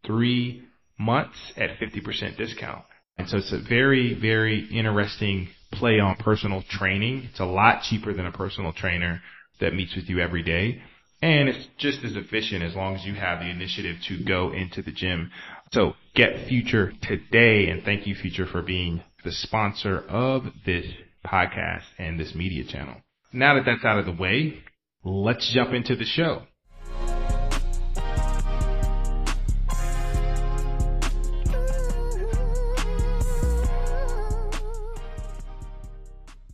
[0.05, 0.61] three
[0.99, 2.85] months at 50% discount.
[3.17, 7.29] And so it's a very, very interesting play on personal training.
[7.31, 9.23] It's a lot cheaper than a personal trainer
[9.59, 10.83] that meets with you every day.
[11.21, 14.83] And it's just as efficient as long as you have the initiative to go into
[14.83, 15.31] the gym.
[15.71, 20.85] So get Future today and thank you Future for being the sponsor of this
[21.25, 22.95] podcast and this media channel.
[23.33, 24.59] Now that that's out of the way,
[25.03, 26.43] let's jump into the show.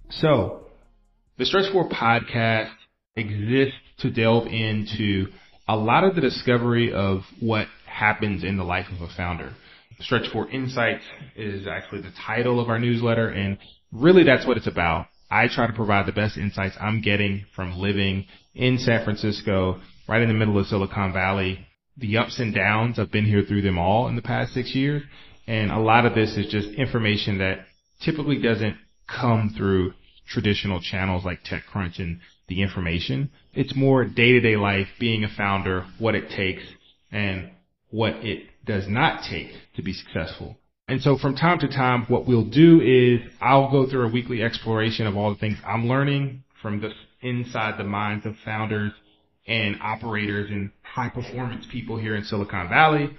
[0.10, 0.68] So,
[1.38, 2.72] the Stretch 4 podcast
[3.18, 5.26] exists to delve into
[5.68, 9.54] a lot of the discovery of what happens in the life of a founder.
[10.02, 11.04] Stretch 4 Insights
[11.36, 13.58] is actually the title of our newsletter and
[13.92, 15.08] really that's what it's about.
[15.30, 20.22] I try to provide the best insights I'm getting from living in San Francisco, right
[20.22, 21.66] in the middle of Silicon Valley.
[21.98, 25.04] The ups and downs, I've been here through them all in the past six years.
[25.48, 27.66] And a lot of this is just information that
[28.04, 28.76] typically doesn't
[29.08, 29.94] come through
[30.28, 33.32] traditional channels like TechCrunch and the information.
[33.54, 36.64] It's more day to day life, being a founder, what it takes
[37.12, 37.52] and
[37.90, 40.58] what it does not take to be successful.
[40.88, 44.42] And so from time to time, what we'll do is I'll go through a weekly
[44.42, 48.94] exploration of all the things I'm learning from the inside the minds of founders
[49.46, 53.10] and operators and high performance people here in Silicon Valley.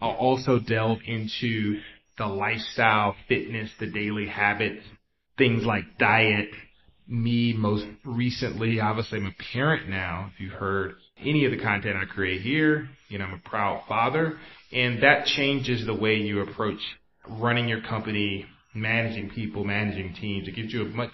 [0.00, 1.80] I'll also delve into
[2.18, 4.84] the lifestyle, fitness, the daily habits,
[5.38, 6.50] things like diet.
[7.08, 10.30] Me most recently, obviously I'm a parent now.
[10.32, 13.82] If you've heard any of the content I create here, you know, I'm a proud
[13.88, 14.38] father
[14.72, 16.80] and that changes the way you approach
[17.28, 20.48] running your company, managing people, managing teams.
[20.48, 21.12] It gives you a much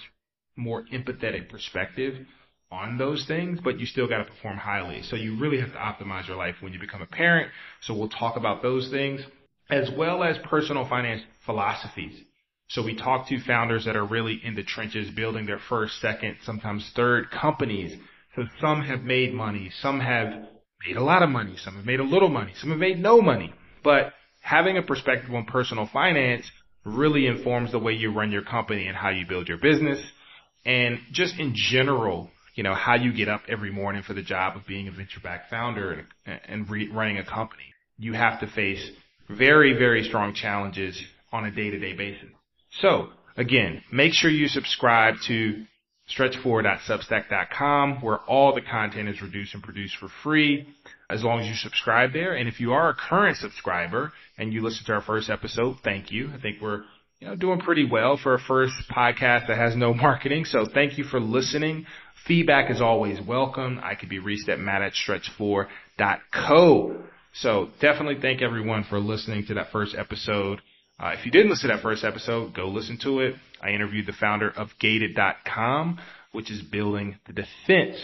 [0.56, 2.26] more empathetic perspective
[2.70, 5.02] on those things, but you still got to perform highly.
[5.02, 7.50] So you really have to optimize your life when you become a parent.
[7.82, 9.22] So we'll talk about those things
[9.70, 12.20] as well as personal finance philosophies.
[12.68, 16.36] So we talk to founders that are really in the trenches building their first, second,
[16.44, 17.98] sometimes third companies.
[18.36, 20.46] So some have made money, some have
[20.86, 21.56] made a lot of money.
[21.56, 22.52] Some have made a little money.
[22.60, 23.52] Some have made no money.
[23.82, 26.50] But having a perspective on personal finance
[26.84, 30.00] really informs the way you run your company and how you build your business.
[30.64, 34.56] And just in general, you know, how you get up every morning for the job
[34.56, 37.62] of being a venture backed founder and, and re- running a company.
[37.98, 38.90] You have to face
[39.28, 41.00] very, very strong challenges
[41.32, 42.30] on a day to day basis.
[42.80, 45.64] So again, make sure you subscribe to
[46.16, 50.66] stretch4.substack.com where all the content is reduced and produced for free
[51.10, 52.34] as long as you subscribe there.
[52.34, 56.10] And if you are a current subscriber and you listen to our first episode, thank
[56.10, 56.30] you.
[56.34, 56.82] I think we're
[57.20, 60.44] you know, doing pretty well for a first podcast that has no marketing.
[60.44, 61.86] So thank you for listening.
[62.26, 63.80] Feedback is always welcome.
[63.82, 66.96] I can be reached at matt at stretch4.co.
[67.34, 70.60] So definitely thank everyone for listening to that first episode.
[71.00, 73.36] Uh, if you didn't listen to that first episode, go listen to it.
[73.62, 76.00] I interviewed the founder of Gated.com,
[76.32, 77.96] which is building the defense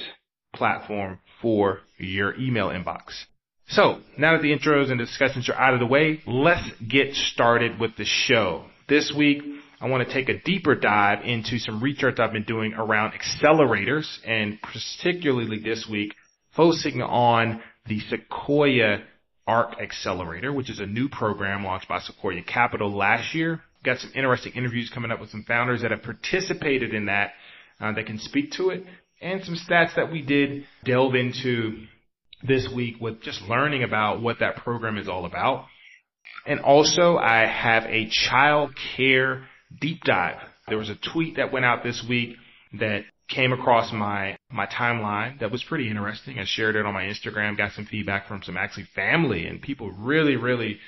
[0.54, 3.24] platform for your email inbox.
[3.68, 7.80] So now that the intros and discussions are out of the way, let's get started
[7.80, 8.66] with the show.
[8.88, 9.42] This week,
[9.80, 14.06] I want to take a deeper dive into some research I've been doing around accelerators
[14.24, 16.14] and particularly this week
[16.54, 18.98] focusing on the Sequoia
[19.46, 23.60] ARC Accelerator, which is a new program launched by Sequoia Capital last year.
[23.84, 27.32] Got some interesting interviews coming up with some founders that have participated in that
[27.80, 28.84] uh, that can speak to it
[29.24, 31.86] and some stats that we did delve into
[32.46, 35.64] this week with just learning about what that program is all about.
[36.46, 39.46] And also I have a child care
[39.80, 40.36] deep dive.
[40.68, 42.36] There was a tweet that went out this week
[42.78, 46.38] that came across my my timeline that was pretty interesting.
[46.38, 49.90] I shared it on my Instagram, got some feedback from some actually family and people
[49.92, 50.78] really, really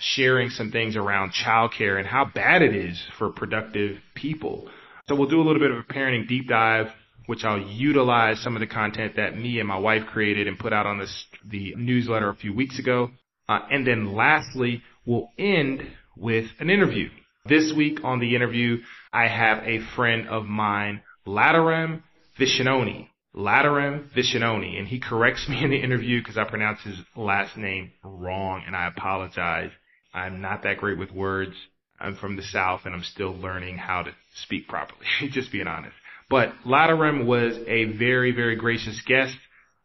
[0.00, 4.68] sharing some things around childcare and how bad it is for productive people.
[5.08, 6.88] So we'll do a little bit of a parenting deep dive,
[7.26, 10.72] which I'll utilize some of the content that me and my wife created and put
[10.72, 13.10] out on this the newsletter a few weeks ago.
[13.48, 15.82] Uh, and then lastly, we'll end
[16.16, 17.08] with an interview.
[17.46, 18.78] This week on the interview,
[19.12, 22.02] I have a friend of mine, Laduram
[22.40, 23.08] Vishnoni.
[23.36, 27.92] Laduram Vishnoni, and he corrects me in the interview because I pronounce his last name
[28.02, 29.70] wrong, and I apologize.
[30.14, 31.54] I'm not that great with words.
[32.00, 35.04] I'm from the South, and I'm still learning how to speak properly.
[35.30, 35.94] Just being honest.
[36.30, 39.36] But Laduram was a very, very gracious guest.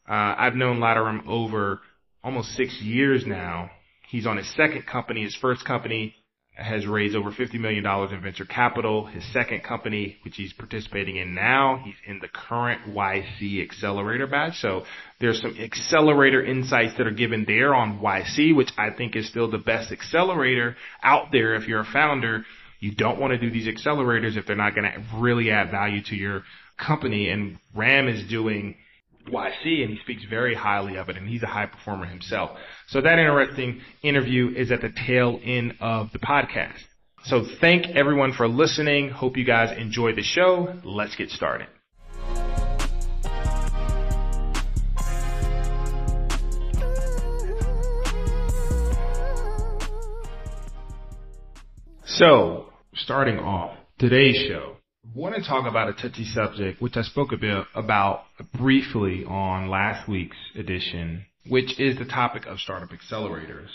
[0.09, 1.81] Uh, I've known Laduram over
[2.23, 3.69] almost six years now.
[4.09, 5.23] He's on his second company.
[5.23, 6.15] His first company
[6.55, 9.05] has raised over $50 million in venture capital.
[9.05, 14.59] His second company, which he's participating in now, he's in the current YC accelerator batch.
[14.59, 14.83] So
[15.19, 19.49] there's some accelerator insights that are given there on YC, which I think is still
[19.49, 22.45] the best accelerator out there if you're a founder.
[22.79, 26.03] You don't want to do these accelerators if they're not going to really add value
[26.09, 26.43] to your
[26.77, 27.29] company.
[27.29, 28.75] And Ram is doing
[29.27, 32.51] YC and he speaks very highly of it and he's a high performer himself.
[32.87, 36.79] So that interesting interview is at the tail end of the podcast.
[37.25, 39.09] So thank everyone for listening.
[39.09, 40.79] Hope you guys enjoyed the show.
[40.83, 41.67] Let's get started.
[52.05, 54.75] So, starting off today's show,
[55.15, 58.23] want to talk about a touchy subject, which I spoke a bit about
[58.53, 63.69] briefly on last week's edition, which is the topic of startup accelerators.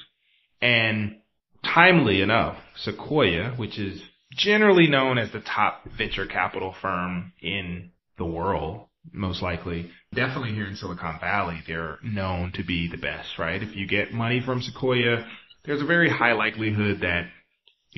[0.60, 1.16] And
[1.64, 4.02] timely enough, Sequoia, which is
[4.32, 10.66] generally known as the top venture capital firm in the world, most likely, definitely here
[10.66, 13.62] in Silicon Valley, they're known to be the best, right?
[13.62, 15.26] If you get money from Sequoia,
[15.64, 17.26] there's a very high likelihood that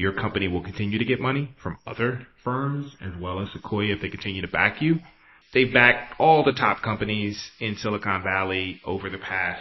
[0.01, 4.01] your company will continue to get money from other firms as well as Sequoia if
[4.01, 4.97] they continue to back you.
[5.53, 9.61] They've backed all the top companies in Silicon Valley over the past,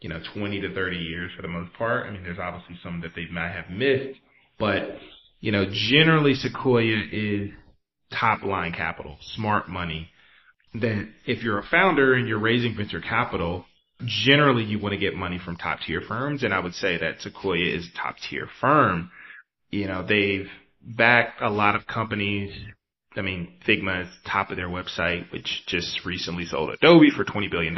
[0.00, 2.06] you know, 20 to 30 years for the most part.
[2.06, 4.18] I mean, there's obviously some that they might have missed,
[4.58, 4.96] but,
[5.40, 7.50] you know, generally Sequoia is
[8.10, 10.08] top line capital, smart money
[10.74, 13.66] that if you're a founder and you're raising venture capital,
[14.04, 16.42] generally you want to get money from top tier firms.
[16.42, 19.10] And I would say that Sequoia is a top tier firm
[19.74, 20.48] you know, they've
[20.80, 22.54] backed a lot of companies.
[23.16, 27.50] I mean, Figma is top of their website, which just recently sold Adobe for $20
[27.50, 27.76] billion.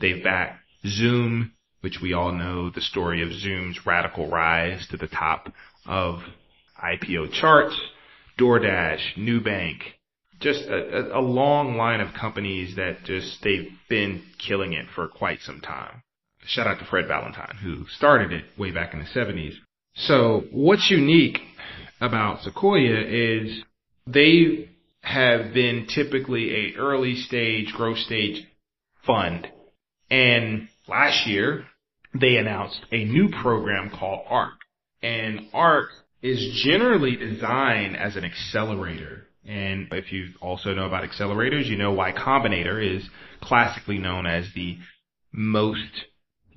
[0.00, 1.52] They've backed Zoom,
[1.82, 5.52] which we all know the story of Zoom's radical rise to the top
[5.86, 6.20] of
[6.82, 7.78] IPO charts,
[8.38, 9.80] DoorDash, Nubank,
[10.40, 15.40] just a, a, long line of companies that just they've been killing it for quite
[15.40, 16.02] some time.
[16.46, 19.54] Shout out to Fred Valentine who started it way back in the 70s.
[20.02, 21.40] So what's unique
[22.00, 23.62] about Sequoia is
[24.06, 24.68] they
[25.00, 28.46] have been typically a early stage, growth stage
[29.04, 29.48] fund.
[30.08, 31.64] And last year
[32.14, 34.54] they announced a new program called ARC.
[35.02, 35.90] And ARC
[36.22, 39.26] is generally designed as an accelerator.
[39.44, 43.08] And if you also know about accelerators, you know Y Combinator is
[43.40, 44.78] classically known as the
[45.32, 46.06] most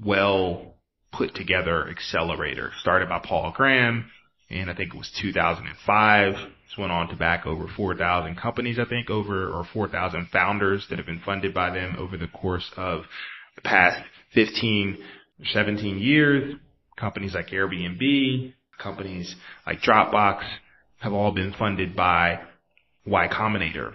[0.03, 0.70] well
[1.11, 4.09] put together accelerator started by Paul Graham
[4.51, 6.33] and I think it was 2005.
[6.33, 10.97] This went on to back over 4,000 companies, I think, over or 4,000 founders that
[10.97, 13.03] have been funded by them over the course of
[13.55, 14.01] the past
[14.33, 14.97] 15
[15.53, 16.55] 17 years.
[16.97, 20.43] Companies like Airbnb, companies like Dropbox
[20.99, 22.39] have all been funded by
[23.05, 23.93] Y Combinator.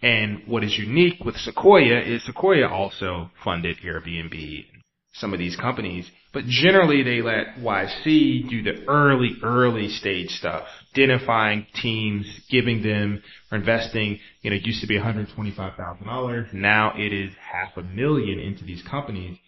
[0.00, 4.66] And what is unique with Sequoia is Sequoia also funded Airbnb,
[5.14, 10.66] some of these companies, but generally they let YC do the early, early stage stuff,
[10.92, 16.52] identifying teams, giving them or investing, you know, it used to be $125,000.
[16.52, 19.38] Now it is half a million into these companies.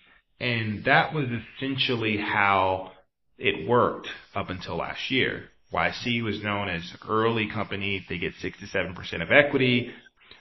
[0.41, 1.27] And that was
[1.59, 2.93] essentially how
[3.37, 5.51] it worked up until last year.
[5.71, 8.03] YC was known as early company.
[8.09, 9.91] They get six to seven percent of equity.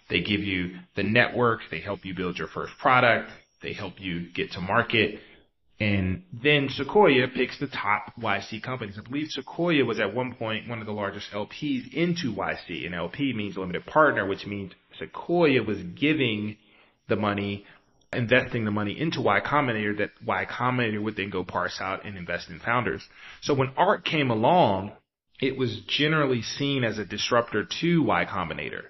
[0.09, 1.59] They give you the network.
[1.69, 3.31] They help you build your first product.
[3.61, 5.19] They help you get to market.
[5.79, 8.98] And then Sequoia picks the top YC companies.
[8.98, 12.86] I believe Sequoia was at one point one of the largest LPs into YC.
[12.86, 16.57] And LP means limited partner, which means Sequoia was giving
[17.07, 17.63] the money,
[18.12, 22.17] investing the money into Y Combinator that Y Combinator would then go parse out and
[22.17, 23.07] invest in founders.
[23.41, 24.93] So when ARC came along,
[25.39, 28.86] it was generally seen as a disruptor to Y Combinator.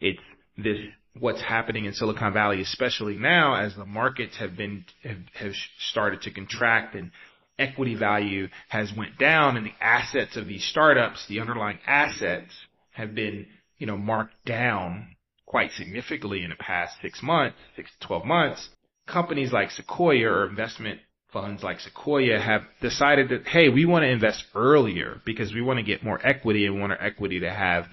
[0.00, 0.20] It's
[0.58, 0.78] this
[1.20, 5.52] what's happening in Silicon Valley, especially now as the markets have been have, have
[5.90, 7.10] started to contract and
[7.58, 12.52] equity value has went down and the assets of these startups, the underlying assets
[12.92, 13.46] have been,
[13.78, 18.68] you know, marked down quite significantly in the past six months, six to 12 months.
[19.06, 21.00] Companies like Sequoia or investment
[21.32, 25.78] funds like Sequoia have decided that, hey, we want to invest earlier because we want
[25.78, 27.86] to get more equity and want our equity to have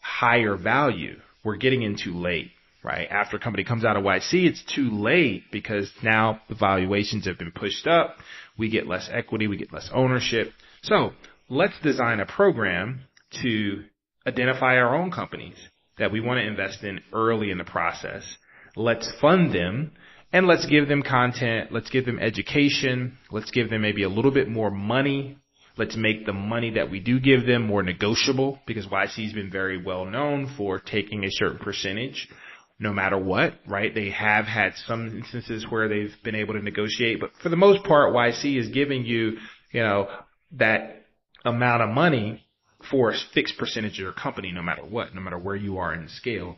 [0.00, 1.16] higher value.
[1.42, 2.50] We're getting in too late
[2.82, 3.08] right?
[3.10, 7.38] After a company comes out of YC, it's too late because now the valuations have
[7.38, 8.16] been pushed up.
[8.58, 10.52] We get less equity, we get less ownership.
[10.82, 11.12] So
[11.48, 13.02] let's design a program
[13.42, 13.84] to
[14.26, 15.56] identify our own companies
[15.98, 18.22] that we want to invest in early in the process.
[18.76, 19.92] Let's fund them
[20.32, 21.72] and let's give them content.
[21.72, 23.18] Let's give them education.
[23.30, 25.36] Let's give them maybe a little bit more money.
[25.76, 29.50] Let's make the money that we do give them more negotiable because YC has been
[29.50, 32.28] very well known for taking a certain percentage
[32.80, 33.94] no matter what, right?
[33.94, 37.84] They have had some instances where they've been able to negotiate, but for the most
[37.84, 39.36] part, YC is giving you,
[39.70, 40.08] you know,
[40.52, 41.04] that
[41.44, 42.44] amount of money
[42.90, 45.92] for a fixed percentage of your company, no matter what, no matter where you are
[45.92, 46.56] in the scale.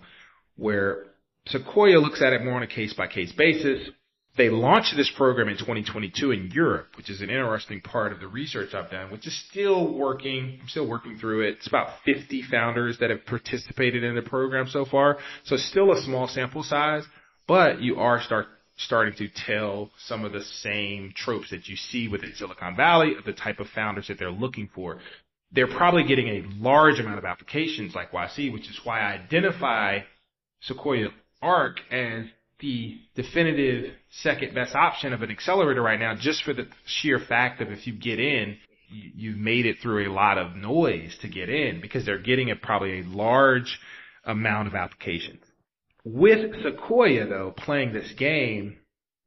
[0.56, 1.06] Where
[1.48, 3.88] Sequoia looks at it more on a case by case basis.
[4.34, 8.28] They launched this program in 2022 in Europe, which is an interesting part of the
[8.28, 10.58] research I've done, which is still working.
[10.62, 11.56] I'm still working through it.
[11.58, 15.18] It's about 50 founders that have participated in the program so far.
[15.44, 17.04] So still a small sample size,
[17.46, 18.46] but you are start,
[18.78, 23.24] starting to tell some of the same tropes that you see within Silicon Valley of
[23.24, 24.98] the type of founders that they're looking for.
[25.54, 29.98] They're probably getting a large amount of applications like YC, which is why I identify
[30.62, 31.08] Sequoia
[31.42, 32.24] Arc as
[32.62, 37.60] the definitive second best option of an accelerator right now just for the sheer fact
[37.60, 38.56] of if you get in,
[38.88, 42.56] you've made it through a lot of noise to get in because they're getting a
[42.56, 43.78] probably a large
[44.24, 45.42] amount of applications.
[46.04, 48.78] With Sequoia though, playing this game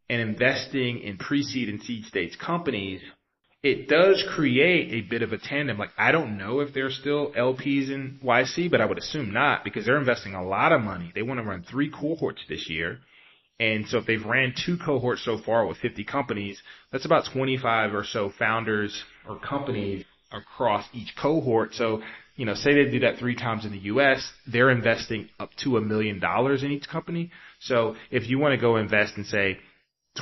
[0.09, 3.01] and investing in pre-seed and seed stage companies,
[3.63, 5.77] it does create a bit of a tandem.
[5.77, 9.63] Like I don't know if they're still LPs in YC, but I would assume not
[9.63, 11.11] because they're investing a lot of money.
[11.13, 12.99] They want to run three cohorts this year.
[13.59, 17.93] And so if they've ran two cohorts so far with 50 companies, that's about 25
[17.93, 21.73] or so founders or companies across each cohort.
[21.73, 22.01] So,
[22.35, 25.77] you know, say they do that three times in the U.S., they're investing up to
[25.77, 27.31] a million dollars in each company.
[27.61, 29.57] So if you want to go invest in say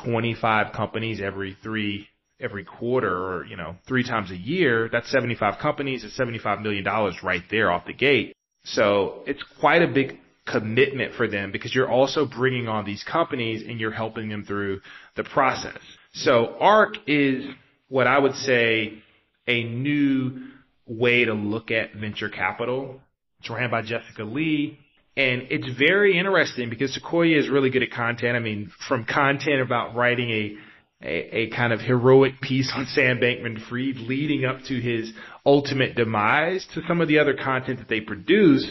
[0.05, 2.07] 25 companies every three,
[2.39, 6.03] every quarter or, you know, three times a year, that's 75 companies.
[6.03, 6.85] It's $75 million
[7.23, 8.35] right there off the gate.
[8.65, 13.63] So it's quite a big commitment for them because you're also bringing on these companies
[13.67, 14.81] and you're helping them through
[15.15, 15.77] the process.
[16.13, 17.45] So ARC is
[17.87, 19.01] what I would say
[19.47, 20.47] a new
[20.85, 23.01] way to look at venture capital.
[23.39, 24.79] It's ran by Jessica Lee.
[25.15, 28.35] And it's very interesting because Sequoia is really good at content.
[28.35, 30.57] I mean, from content about writing a
[31.03, 35.11] a, a kind of heroic piece on Sam Bankman Fried leading up to his
[35.45, 38.65] ultimate demise to some of the other content that they produce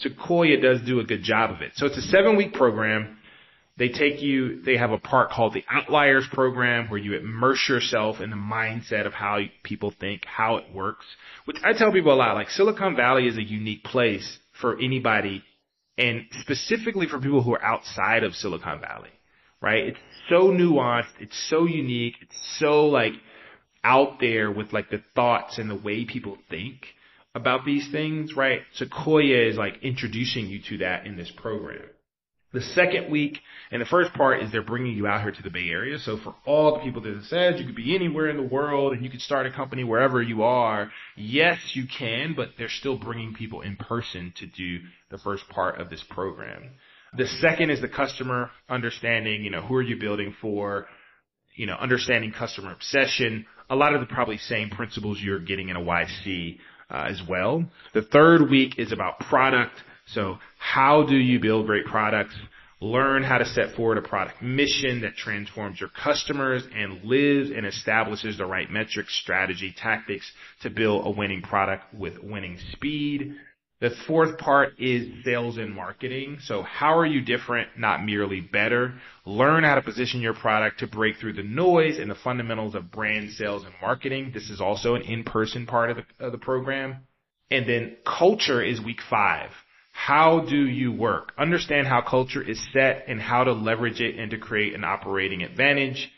[0.00, 1.72] Sequoia does do a good job of it.
[1.76, 3.18] So it's a seven week program.
[3.78, 8.20] They take you, they have a part called the Outliers program where you immerse yourself
[8.20, 11.04] in the mindset of how people think, how it works,
[11.44, 12.34] which I tell people a lot.
[12.34, 15.42] Like Silicon Valley is a unique place for anybody
[15.98, 19.10] and specifically for people who are outside of Silicon Valley,
[19.60, 19.88] right?
[19.88, 19.98] It's
[20.30, 21.12] so nuanced.
[21.20, 22.14] It's so unique.
[22.22, 23.12] It's so like
[23.84, 26.86] out there with like the thoughts and the way people think
[27.36, 28.62] about these things, right?
[28.74, 31.84] Sequoia is like introducing you to that in this program.
[32.54, 33.40] The second week
[33.70, 35.98] and the first part is they're bringing you out here to the Bay Area.
[35.98, 39.04] So for all the people that said you could be anywhere in the world and
[39.04, 43.34] you could start a company wherever you are, yes, you can, but they're still bringing
[43.34, 44.78] people in person to do
[45.10, 46.70] the first part of this program.
[47.18, 50.86] The second is the customer understanding, you know, who are you building for?
[51.54, 53.44] You know, understanding customer obsession.
[53.68, 56.58] A lot of the probably same principles you're getting in a YC
[56.90, 57.64] uh, as well.
[57.94, 59.74] The third week is about product.
[60.06, 62.34] So how do you build great products?
[62.80, 67.66] Learn how to set forward a product mission that transforms your customers and lives and
[67.66, 73.34] establishes the right metrics, strategy, tactics to build a winning product with winning speed.
[73.78, 76.38] The fourth part is sales and marketing.
[76.42, 78.94] So how are you different, not merely better?
[79.26, 82.90] Learn how to position your product to break through the noise and the fundamentals of
[82.90, 84.30] brand sales and marketing.
[84.32, 87.06] This is also an in-person part of the, of the program.
[87.50, 89.50] And then culture is week five.
[89.92, 91.32] How do you work?
[91.38, 95.42] Understand how culture is set and how to leverage it and to create an operating
[95.42, 96.10] advantage.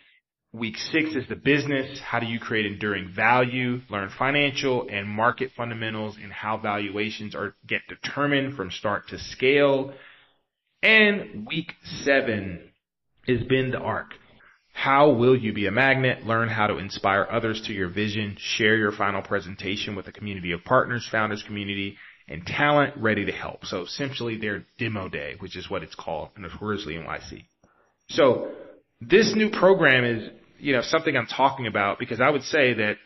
[0.52, 2.00] Week six is the business.
[2.00, 3.80] How do you create enduring value?
[3.90, 9.92] Learn financial and market fundamentals and how valuations are get determined from start to scale.
[10.82, 12.70] And week seven
[13.26, 14.14] is bend the arc.
[14.72, 16.24] How will you be a magnet?
[16.24, 18.36] Learn how to inspire others to your vision.
[18.38, 23.32] Share your final presentation with a community of partners, founders community, and talent ready to
[23.32, 23.66] help.
[23.66, 27.44] So essentially their demo day, which is what it's called in notoriously NYC.
[28.08, 28.52] So
[29.00, 32.96] this new program is, you know, something I'm talking about because I would say that,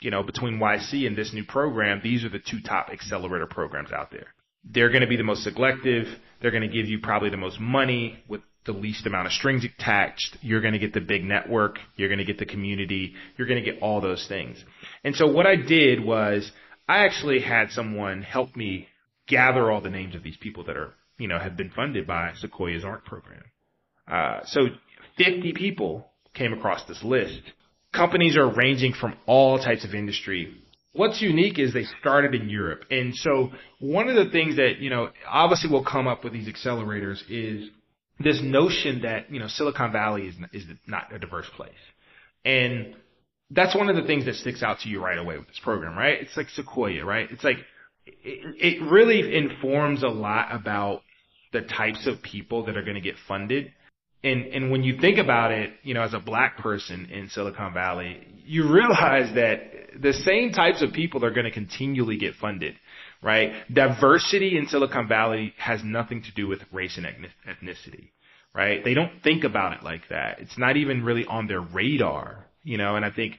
[0.00, 3.92] you know, between YC and this new program, these are the two top accelerator programs
[3.92, 4.28] out there.
[4.64, 6.06] They're going to be the most selective.
[6.40, 9.64] They're going to give you probably the most money with the least amount of strings
[9.64, 10.36] attached.
[10.42, 11.78] You're going to get the big network.
[11.96, 13.14] You're going to get the community.
[13.36, 14.62] You're going to get all those things.
[15.02, 16.50] And so what I did was
[16.88, 18.88] I actually had someone help me
[19.26, 22.32] gather all the names of these people that are, you know, have been funded by
[22.36, 23.44] Sequoia's ARC program.
[24.06, 24.60] Uh, so
[25.16, 26.09] 50 people
[26.40, 27.42] came across this list.
[27.92, 30.54] Companies are ranging from all types of industry.
[30.92, 32.84] What's unique is they started in Europe.
[32.90, 36.48] And so one of the things that, you know, obviously will come up with these
[36.48, 37.68] accelerators is
[38.18, 41.72] this notion that, you know, Silicon Valley is, is not a diverse place.
[42.44, 42.96] And
[43.50, 45.96] that's one of the things that sticks out to you right away with this program,
[45.96, 46.20] right?
[46.20, 47.28] It's like Sequoia, right?
[47.30, 47.58] It's like,
[48.06, 51.02] it, it really informs a lot about
[51.52, 53.72] the types of people that are going to get funded.
[54.22, 57.72] And, and when you think about it, you know, as a black person in Silicon
[57.72, 59.62] Valley, you realize that
[60.00, 62.74] the same types of people are going to continually get funded,
[63.22, 63.52] right?
[63.72, 68.10] Diversity in Silicon Valley has nothing to do with race and ethnicity,
[68.54, 68.84] right?
[68.84, 70.40] They don't think about it like that.
[70.40, 73.36] It's not even really on their radar, you know, and I think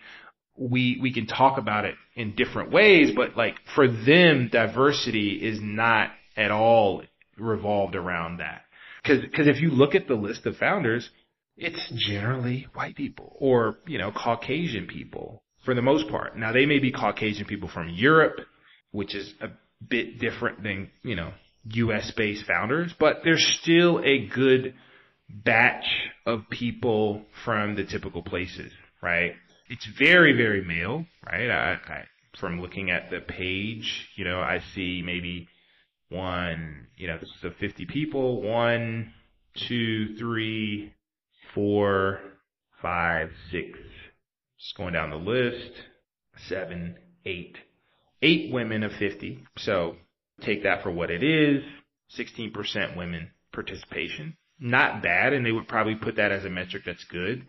[0.58, 5.60] we, we can talk about it in different ways, but like for them, diversity is
[5.62, 7.04] not at all
[7.38, 8.64] revolved around that.
[9.06, 11.10] Cause, cause if you look at the list of founders,
[11.58, 16.38] it's generally white people or, you know, Caucasian people for the most part.
[16.38, 18.40] Now they may be Caucasian people from Europe,
[18.92, 19.48] which is a
[19.88, 21.32] bit different than, you know,
[21.66, 24.74] US based founders, but there's still a good
[25.30, 25.86] batch
[26.26, 29.34] of people from the typical places right?
[29.70, 31.50] It's very, very male, right?
[31.50, 32.04] I, I,
[32.40, 35.48] from looking at the page, you know, I see maybe
[36.12, 39.14] one, you know, a 50 people, one,
[39.68, 40.94] two, three,
[41.54, 42.20] four,
[42.82, 43.78] five, six,
[44.60, 45.72] just going down the list,
[46.48, 47.58] seven, eight,
[48.22, 49.46] eight women of 50.
[49.58, 49.96] So
[50.42, 51.64] take that for what it is.
[52.18, 54.36] 16% women participation.
[54.60, 55.34] Not bad.
[55.34, 57.46] And they would probably put that as a metric that's good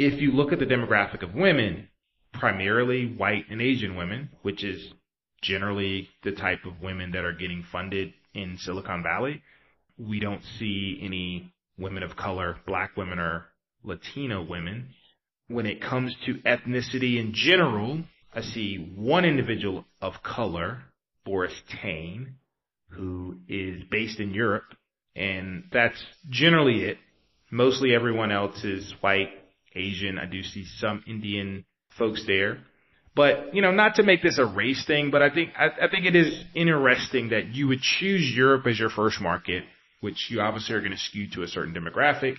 [0.00, 1.86] if you look at the demographic of women,
[2.32, 4.94] primarily white and Asian women, which is
[5.42, 9.42] generally the type of women that are getting funded in Silicon Valley,
[9.98, 13.46] we don't see any women of color, black women or
[13.82, 14.90] Latino women.
[15.48, 20.82] When it comes to ethnicity in general, I see one individual of color,
[21.24, 22.36] Boris Tane,
[22.90, 24.74] who is based in Europe,
[25.16, 26.98] and that's generally it.
[27.50, 29.30] Mostly everyone else is white,
[29.74, 30.18] Asian.
[30.18, 31.64] I do see some Indian
[31.98, 32.58] folks there.
[33.20, 35.88] But, you know, not to make this a race thing, but I think, I, I
[35.90, 39.62] think it is interesting that you would choose Europe as your first market,
[40.00, 42.36] which you obviously are going to skew to a certain demographic.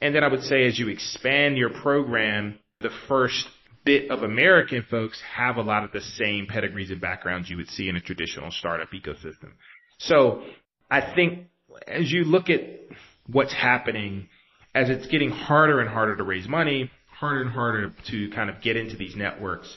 [0.00, 3.46] And then I would say as you expand your program, the first
[3.84, 7.68] bit of American folks have a lot of the same pedigrees and backgrounds you would
[7.68, 9.50] see in a traditional startup ecosystem.
[9.98, 10.44] So
[10.90, 11.48] I think
[11.86, 12.60] as you look at
[13.26, 14.30] what's happening
[14.74, 16.90] as it's getting harder and harder to raise money,
[17.20, 19.76] harder and harder to kind of get into these networks,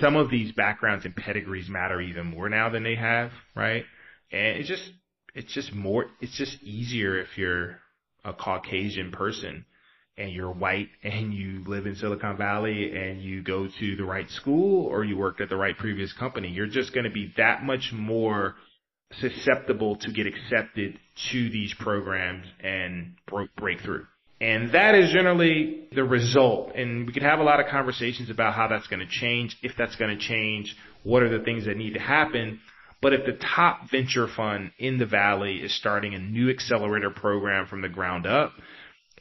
[0.00, 3.84] some of these backgrounds and pedigrees matter even more now than they have, right?
[4.30, 4.90] And it's just,
[5.34, 7.78] it's just more, it's just easier if you're
[8.24, 9.64] a Caucasian person
[10.16, 14.28] and you're white and you live in Silicon Valley and you go to the right
[14.30, 16.48] school or you worked at the right previous company.
[16.48, 18.56] You're just going to be that much more
[19.20, 20.98] susceptible to get accepted
[21.30, 23.14] to these programs and
[23.56, 24.06] break through.
[24.40, 26.74] And that is generally the result.
[26.74, 29.72] And we could have a lot of conversations about how that's going to change, if
[29.76, 32.60] that's going to change, what are the things that need to happen.
[33.00, 37.66] But if the top venture fund in the valley is starting a new accelerator program
[37.66, 38.52] from the ground up,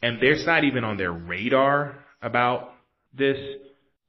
[0.01, 2.73] and there's not even on their radar about
[3.13, 3.37] this,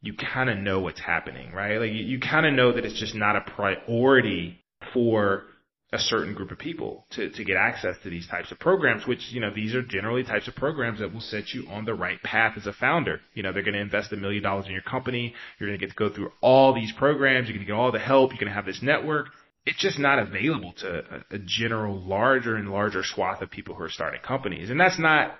[0.00, 1.78] you kind of know what's happening, right?
[1.78, 4.58] Like you, you kind of know that it's just not a priority
[4.92, 5.44] for
[5.90, 9.30] a certain group of people to, to get access to these types of programs, which,
[9.30, 12.22] you know, these are generally types of programs that will set you on the right
[12.22, 13.20] path as a founder.
[13.32, 15.34] You know, they're going to invest a million dollars in your company.
[15.58, 17.48] You're going to get to go through all these programs.
[17.48, 18.32] You're going to get all the help.
[18.32, 19.28] You're going to have this network.
[19.64, 20.98] It's just not available to
[21.30, 24.68] a, a general larger and larger swath of people who are starting companies.
[24.68, 25.36] And that's not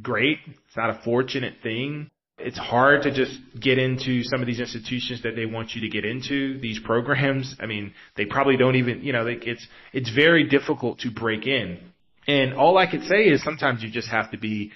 [0.00, 0.38] great.
[0.46, 2.10] It's not a fortunate thing
[2.42, 5.88] it's hard to just get into some of these institutions that they want you to
[5.88, 7.56] get into these programs.
[7.60, 11.78] I mean, they probably don't even, you know, it's, it's very difficult to break in.
[12.26, 14.72] And all I could say is sometimes you just have to be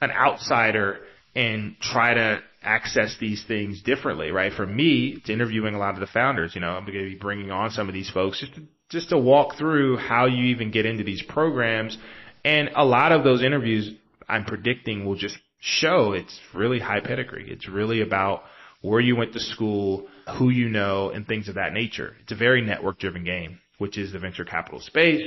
[0.00, 1.00] an outsider
[1.34, 4.52] and try to access these things differently, right?
[4.52, 6.54] For me, it's interviewing a lot of the founders.
[6.54, 9.08] You know, I'm going to be bringing on some of these folks just to, just
[9.10, 11.96] to walk through how you even get into these programs.
[12.44, 13.92] And a lot of those interviews
[14.28, 17.48] I'm predicting will just show it's really high pedigree.
[17.48, 18.42] It's really about
[18.80, 22.16] where you went to school, who you know, and things of that nature.
[22.20, 25.22] It's a very network driven game, which is the venture capital space.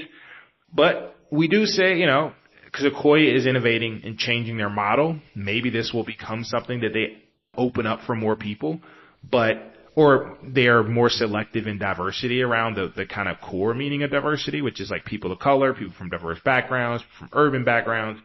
[0.73, 2.33] But we do say, you know,
[2.65, 5.17] because Sequoia is innovating and changing their model.
[5.35, 7.23] Maybe this will become something that they
[7.55, 8.81] open up for more people,
[9.23, 14.03] but or they are more selective in diversity around the, the kind of core meaning
[14.03, 18.19] of diversity, which is like people of color, people from diverse backgrounds, from urban backgrounds.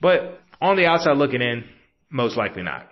[0.00, 1.64] But on the outside looking in,
[2.10, 2.88] most likely not.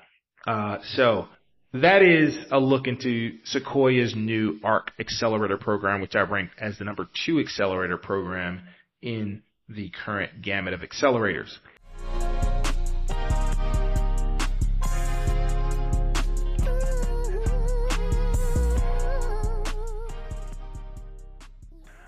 [0.47, 1.29] Uh, so
[1.75, 6.85] that is a look into Sequoia's new ARC accelerator program, which I rank as the
[6.85, 8.63] number two accelerator program
[9.03, 11.59] in the current gamut of accelerators.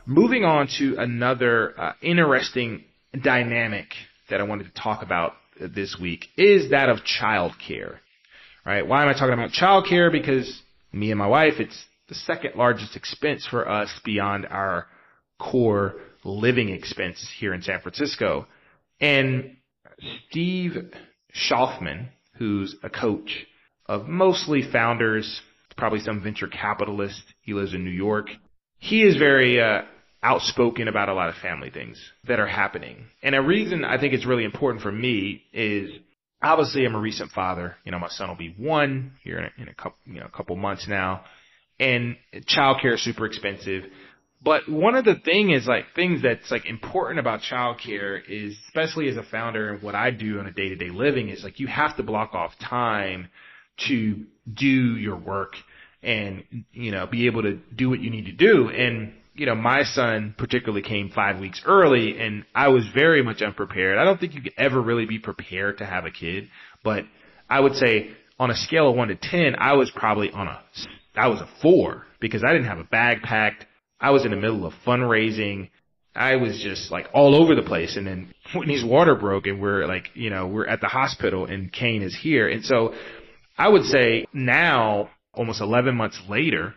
[0.06, 2.84] Moving on to another uh, interesting
[3.22, 3.92] dynamic
[4.28, 5.34] that I wanted to talk about
[5.68, 7.98] this week is that of childcare.
[8.64, 8.86] Right?
[8.86, 10.12] Why am I talking about childcare?
[10.12, 14.86] Because me and my wife, it's the second largest expense for us beyond our
[15.38, 15.94] core
[16.24, 18.46] living expenses here in San Francisco.
[19.00, 19.56] And
[20.28, 20.92] Steve
[21.34, 23.46] Schlafman, who's a coach
[23.86, 25.40] of mostly founders,
[25.76, 27.22] probably some venture capitalist.
[27.40, 28.28] He lives in New York.
[28.78, 29.82] He is very uh,
[30.22, 33.06] outspoken about a lot of family things that are happening.
[33.22, 35.90] And a reason I think it's really important for me is
[36.42, 37.76] obviously I'm a recent father.
[37.84, 40.26] You know, my son will be one here in a, in a couple, you know,
[40.26, 41.24] a couple months now.
[41.78, 43.84] And childcare is super expensive.
[44.42, 49.08] But one of the thing is like things that's like important about childcare is especially
[49.08, 51.60] as a founder and what I do on a day to day living is like
[51.60, 53.28] you have to block off time
[53.88, 55.54] to do your work
[56.02, 59.54] and you know be able to do what you need to do and you know,
[59.54, 63.96] my son particularly came five weeks early and I was very much unprepared.
[63.96, 66.50] I don't think you could ever really be prepared to have a kid,
[66.84, 67.04] but
[67.48, 70.60] I would say on a scale of one to 10, I was probably on a,
[71.16, 73.64] I was a four because I didn't have a bag packed.
[73.98, 75.70] I was in the middle of fundraising.
[76.14, 77.96] I was just like all over the place.
[77.96, 81.72] And then Whitney's water broke and we're like, you know, we're at the hospital and
[81.72, 82.46] Kane is here.
[82.46, 82.92] And so
[83.56, 86.74] I would say now, almost 11 months later,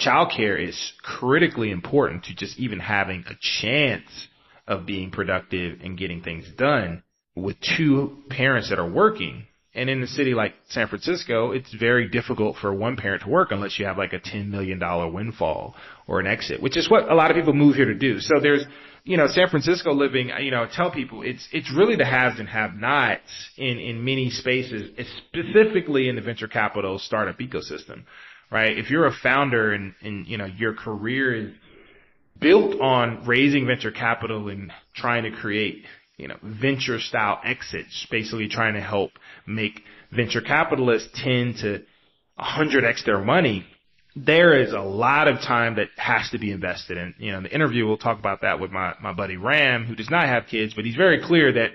[0.00, 4.28] childcare is critically important to just even having a chance
[4.66, 7.02] of being productive and getting things done
[7.34, 9.46] with two parents that are working.
[9.74, 13.48] And in a city like San Francisco, it's very difficult for one parent to work
[13.50, 14.80] unless you have like a $10 million
[15.12, 15.74] windfall
[16.06, 18.18] or an exit, which is what a lot of people move here to do.
[18.18, 18.64] So there's,
[19.04, 22.48] you know, San Francisco living, you know, tell people it's, it's really the haves and
[22.48, 23.20] have nots
[23.56, 24.90] in, in many spaces,
[25.28, 28.04] specifically in the venture capital startup ecosystem
[28.50, 28.76] right?
[28.76, 31.54] If you're a founder and, and you know your career is
[32.40, 35.84] built on raising venture capital and trying to create
[36.16, 39.12] you know venture style exits, basically trying to help
[39.46, 39.82] make
[40.12, 41.82] venture capitalists 10 to
[42.38, 43.66] 100x their money.
[44.16, 47.14] There is a lot of time that has to be invested in.
[47.18, 49.94] You know, in the interview we'll talk about that with my, my buddy Ram, who
[49.94, 51.70] does not have kids, but he's very clear that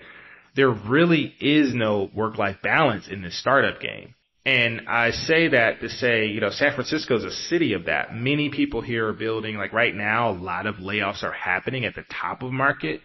[0.56, 4.14] there really is no work-life balance in this startup game.
[4.46, 8.14] And I say that to say, you know, San Francisco is a city of that.
[8.14, 11.96] Many people here are building, like right now, a lot of layoffs are happening at
[11.96, 13.00] the top of market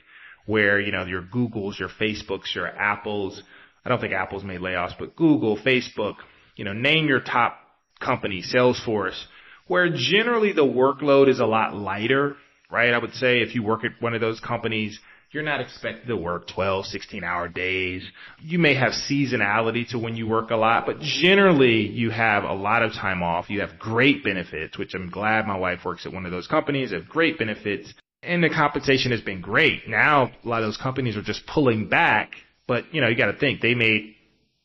[0.47, 3.41] where, you know, your Googles, your Facebooks, your Apples.
[3.85, 6.17] I don't think Apple's made layoffs, but Google, Facebook,
[6.57, 7.59] you know, name your top
[8.01, 9.23] company, Salesforce,
[9.69, 12.35] where generally the workload is a lot lighter,
[12.71, 12.93] right?
[12.93, 14.99] I would say if you work at one of those companies,
[15.31, 18.03] you're not expected to work 12, 16 hour days.
[18.41, 22.55] You may have seasonality to when you work a lot, but generally you have a
[22.55, 23.51] lot of time off.
[23.51, 26.93] You have great benefits, which I'm glad my wife works at one of those companies,
[26.93, 27.93] have great benefits.
[28.23, 29.87] And the compensation has been great.
[29.87, 32.33] Now a lot of those companies are just pulling back,
[32.67, 34.15] but you know, you got to think they made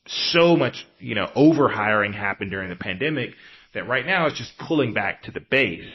[0.08, 3.32] so much, you know, over hiring happen during the pandemic
[3.74, 5.86] that right now it's just pulling back to the base.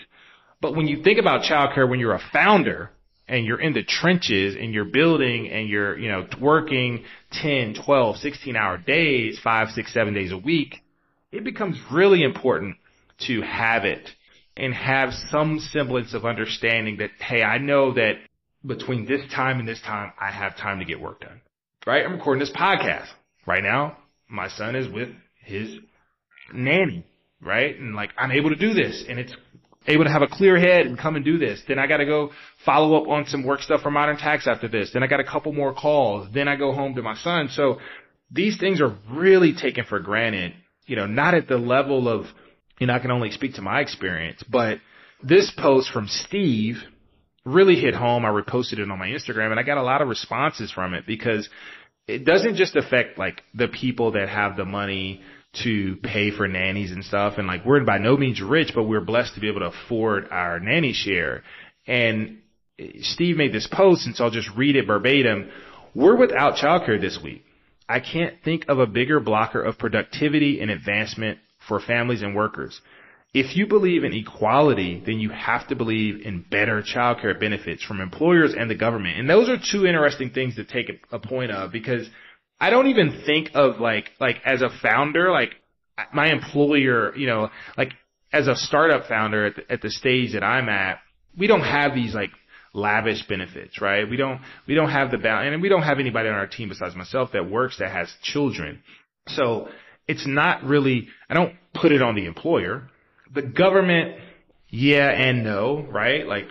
[0.61, 2.91] But when you think about childcare when you're a founder,
[3.29, 8.17] and you're in the trenches and you're building and you're, you know, working 10, 12,
[8.17, 10.77] 16 hour days, five, six, seven days a week,
[11.31, 12.77] it becomes really important
[13.27, 14.09] to have it
[14.57, 18.15] and have some semblance of understanding that, hey, I know that
[18.65, 21.41] between this time and this time, I have time to get work done.
[21.87, 22.05] Right?
[22.05, 23.07] I'm recording this podcast
[23.47, 23.99] right now.
[24.29, 25.11] My son is with
[25.45, 25.79] his
[26.53, 27.05] nanny,
[27.41, 27.79] right?
[27.79, 29.35] And like, I'm able to do this and it's
[29.87, 31.63] able to have a clear head and come and do this.
[31.67, 32.31] Then I got to go
[32.65, 34.91] follow up on some work stuff for modern tax after this.
[34.93, 36.29] Then I got a couple more calls.
[36.33, 37.49] Then I go home to my son.
[37.51, 37.79] So
[38.31, 40.53] these things are really taken for granted,
[40.87, 42.27] you know, not at the level of,
[42.79, 44.79] you know, I can only speak to my experience, but
[45.23, 46.77] this post from Steve
[47.45, 48.25] really hit home.
[48.25, 51.07] I reposted it on my Instagram and I got a lot of responses from it
[51.07, 51.49] because
[52.07, 55.23] it doesn't just affect like the people that have the money
[55.65, 57.35] to pay for nannies and stuff.
[57.39, 60.29] And like we're by no means rich, but we're blessed to be able to afford
[60.31, 61.43] our nanny share.
[61.87, 62.39] And
[63.01, 65.51] Steve made this post, and so I'll just read it verbatim.
[65.95, 67.45] We're without childcare this week.
[67.89, 72.81] I can't think of a bigger blocker of productivity and advancement for families and workers.
[73.35, 78.01] If you believe in equality, then you have to believe in better childcare benefits from
[78.01, 79.19] employers and the government.
[79.19, 82.09] And those are two interesting things to take a, a point of because
[82.61, 85.51] I don't even think of like, like as a founder, like
[86.13, 87.93] my employer, you know, like
[88.33, 90.99] as a startup founder at the, at the stage that I'm at,
[91.37, 92.31] we don't have these like
[92.75, 94.09] lavish benefits, right?
[94.09, 96.69] We don't, we don't have the balance, and we don't have anybody on our team
[96.69, 98.83] besides myself that works that has children.
[99.29, 99.69] So
[100.07, 102.89] it's not really, I don't put it on the employer.
[103.33, 104.17] The government,
[104.69, 106.27] yeah and no, right?
[106.27, 106.47] Like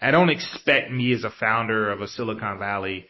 [0.00, 3.06] I don't expect me as a founder of a Silicon Valley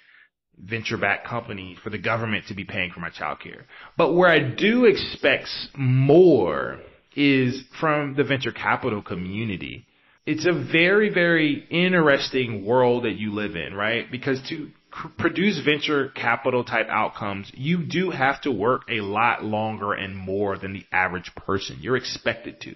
[0.62, 3.62] venture backed company for the government to be paying for my childcare.
[3.96, 6.80] But where I do expect more
[7.14, 9.86] is from the venture capital community.
[10.26, 14.10] It's a very, very interesting world that you live in, right?
[14.10, 14.70] Because to
[15.16, 20.58] produce venture capital type outcomes, you do have to work a lot longer and more
[20.58, 21.78] than the average person.
[21.80, 22.74] You're expected to.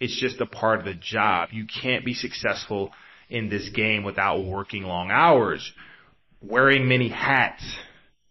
[0.00, 1.50] It's just a part of the job.
[1.52, 2.92] You can't be successful
[3.28, 5.72] in this game without working long hours
[6.42, 7.62] wearing many hats,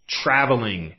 [0.07, 0.95] traveling.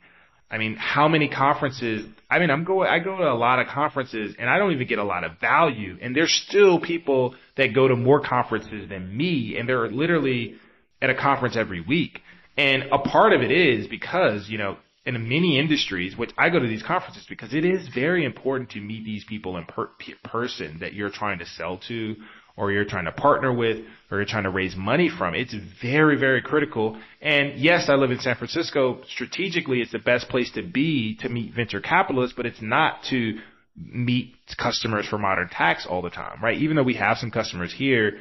[0.51, 2.05] I mean, how many conferences?
[2.29, 4.87] I mean, I'm going, I go to a lot of conferences and I don't even
[4.87, 5.97] get a lot of value.
[6.01, 10.55] And there's still people that go to more conferences than me and they're literally
[11.01, 12.19] at a conference every week.
[12.57, 16.59] And a part of it is because, you know, in many industries, which I go
[16.59, 19.89] to these conferences because it is very important to meet these people in per-
[20.23, 22.15] person that you're trying to sell to
[22.59, 23.77] or you're trying to partner with
[24.11, 25.33] or you're trying to raise money from.
[25.33, 26.99] It's very, very critical.
[27.21, 29.01] And yes, I live in San Francisco.
[29.07, 33.39] Strategically, it's the best place to be to meet venture capitalists, but it's not to
[33.77, 36.57] meet customers for modern tax all the time, right?
[36.57, 38.17] Even though we have some customers here,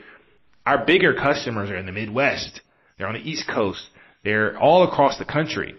[0.64, 2.60] our bigger customers are in the Midwest.
[2.96, 3.84] They're on the East Coast.
[4.22, 5.74] They're all across the country.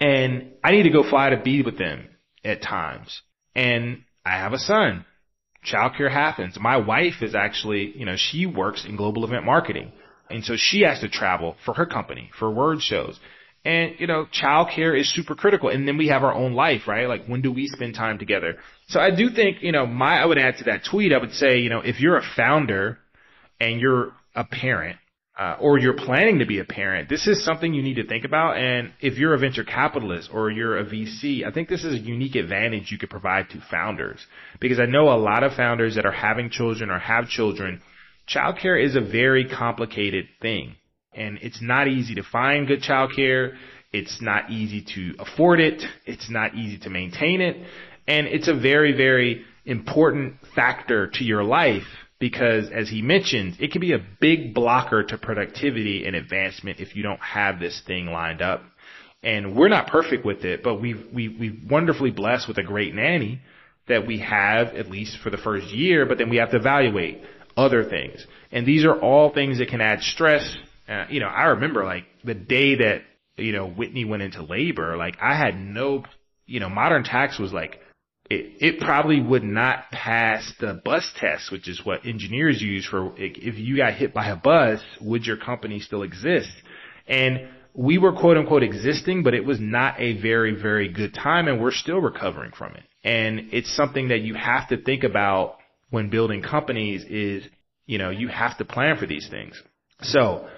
[0.00, 2.08] And I need to go fly to be with them
[2.44, 3.22] at times.
[3.54, 5.04] And I have a son
[5.64, 6.58] childcare happens.
[6.60, 9.92] My wife is actually, you know, she works in global event marketing.
[10.30, 13.18] And so she has to travel for her company, for word shows.
[13.64, 15.68] And, you know, childcare is super critical.
[15.68, 17.06] And then we have our own life, right?
[17.06, 18.56] Like when do we spend time together?
[18.88, 21.32] So I do think, you know, my, I would add to that tweet, I would
[21.32, 22.98] say, you know, if you're a founder
[23.60, 24.98] and you're a parent,
[25.42, 28.24] uh, or you're planning to be a parent, this is something you need to think
[28.24, 28.56] about.
[28.58, 31.98] And if you're a venture capitalist or you're a VC, I think this is a
[31.98, 34.24] unique advantage you could provide to founders
[34.60, 37.82] because I know a lot of founders that are having children or have children.
[38.32, 40.76] Childcare is a very complicated thing
[41.12, 43.56] and it's not easy to find good childcare.
[43.92, 45.82] It's not easy to afford it.
[46.06, 47.56] It's not easy to maintain it.
[48.06, 51.88] And it's a very, very important factor to your life
[52.22, 56.94] because as he mentioned, it can be a big blocker to productivity and advancement if
[56.94, 58.62] you don't have this thing lined up.
[59.24, 62.94] And we're not perfect with it, but we've, we, we've wonderfully blessed with a great
[62.94, 63.40] nanny
[63.88, 67.22] that we have at least for the first year, but then we have to evaluate
[67.56, 68.24] other things.
[68.52, 70.56] And these are all things that can add stress.
[70.88, 73.02] Uh, you know, I remember like the day that,
[73.36, 76.04] you know, Whitney went into labor, like I had no,
[76.46, 77.80] you know, modern tax was like
[78.32, 83.12] it, it probably would not pass the bus test, which is what engineers use for
[83.18, 86.50] if you got hit by a bus, would your company still exist?
[87.06, 91.46] And we were quote unquote existing, but it was not a very, very good time
[91.46, 92.84] and we're still recovering from it.
[93.04, 95.56] And it's something that you have to think about
[95.90, 97.44] when building companies is,
[97.84, 99.60] you know, you have to plan for these things.
[100.00, 100.48] So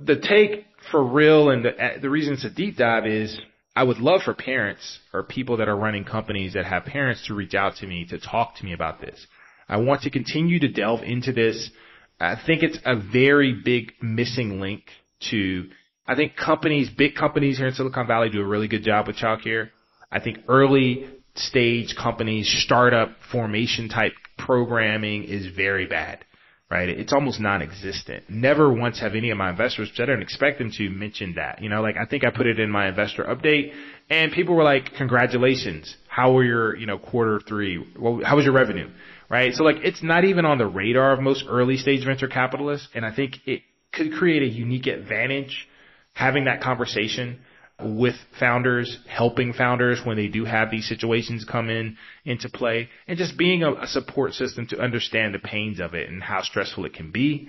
[0.00, 3.38] the take for real and the, the reason it's a deep dive is
[3.76, 7.34] I would love for parents or people that are running companies that have parents to
[7.34, 9.26] reach out to me to talk to me about this.
[9.68, 11.70] I want to continue to delve into this.
[12.18, 14.84] I think it's a very big missing link
[15.30, 15.68] to
[16.08, 19.16] I think companies, big companies here in Silicon Valley do a really good job with
[19.16, 19.68] childcare.
[20.10, 26.24] I think early stage companies, startup formation type programming is very bad,
[26.70, 26.88] right?
[26.88, 28.24] It's almost non-existent.
[28.28, 31.62] Never once have any of my investors, which I don't expect them to mention that.
[31.62, 33.72] You know, like I think I put it in my investor update
[34.10, 35.96] and people were like, congratulations.
[36.08, 37.84] How were your, you know, quarter three?
[37.98, 38.90] Well, how was your revenue?
[39.30, 39.54] Right?
[39.54, 42.88] So like it's not even on the radar of most early stage venture capitalists.
[42.94, 45.68] And I think it could create a unique advantage
[46.12, 47.40] having that conversation
[47.80, 53.16] with founders, helping founders when they do have these situations come in into play, and
[53.16, 56.84] just being a, a, support system to understand the pains of it and how stressful
[56.84, 57.48] it can be.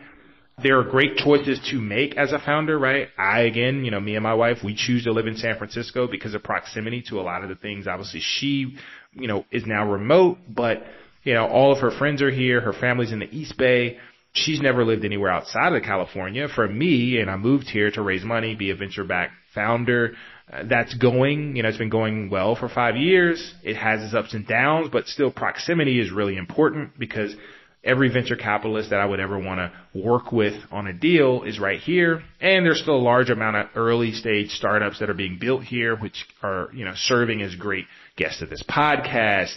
[0.61, 3.07] There are great choices to make as a founder, right?
[3.17, 6.05] I, again, you know, me and my wife, we choose to live in San Francisco
[6.05, 7.87] because of proximity to a lot of the things.
[7.87, 8.75] Obviously, she,
[9.13, 10.83] you know, is now remote, but,
[11.23, 12.59] you know, all of her friends are here.
[12.61, 13.97] Her family's in the East Bay
[14.33, 16.47] she's never lived anywhere outside of California.
[16.53, 20.13] For me, and I moved here to raise money, be a venture back founder.
[20.51, 23.53] Uh, that's going, you know, it's been going well for five years.
[23.63, 27.35] It has its ups and downs, but still proximity is really important because
[27.83, 31.59] every venture capitalist that I would ever want to work with on a deal is
[31.59, 32.21] right here.
[32.41, 35.95] And there's still a large amount of early stage startups that are being built here,
[35.95, 37.85] which are, you know, serving as great
[38.17, 39.53] guests of this podcast.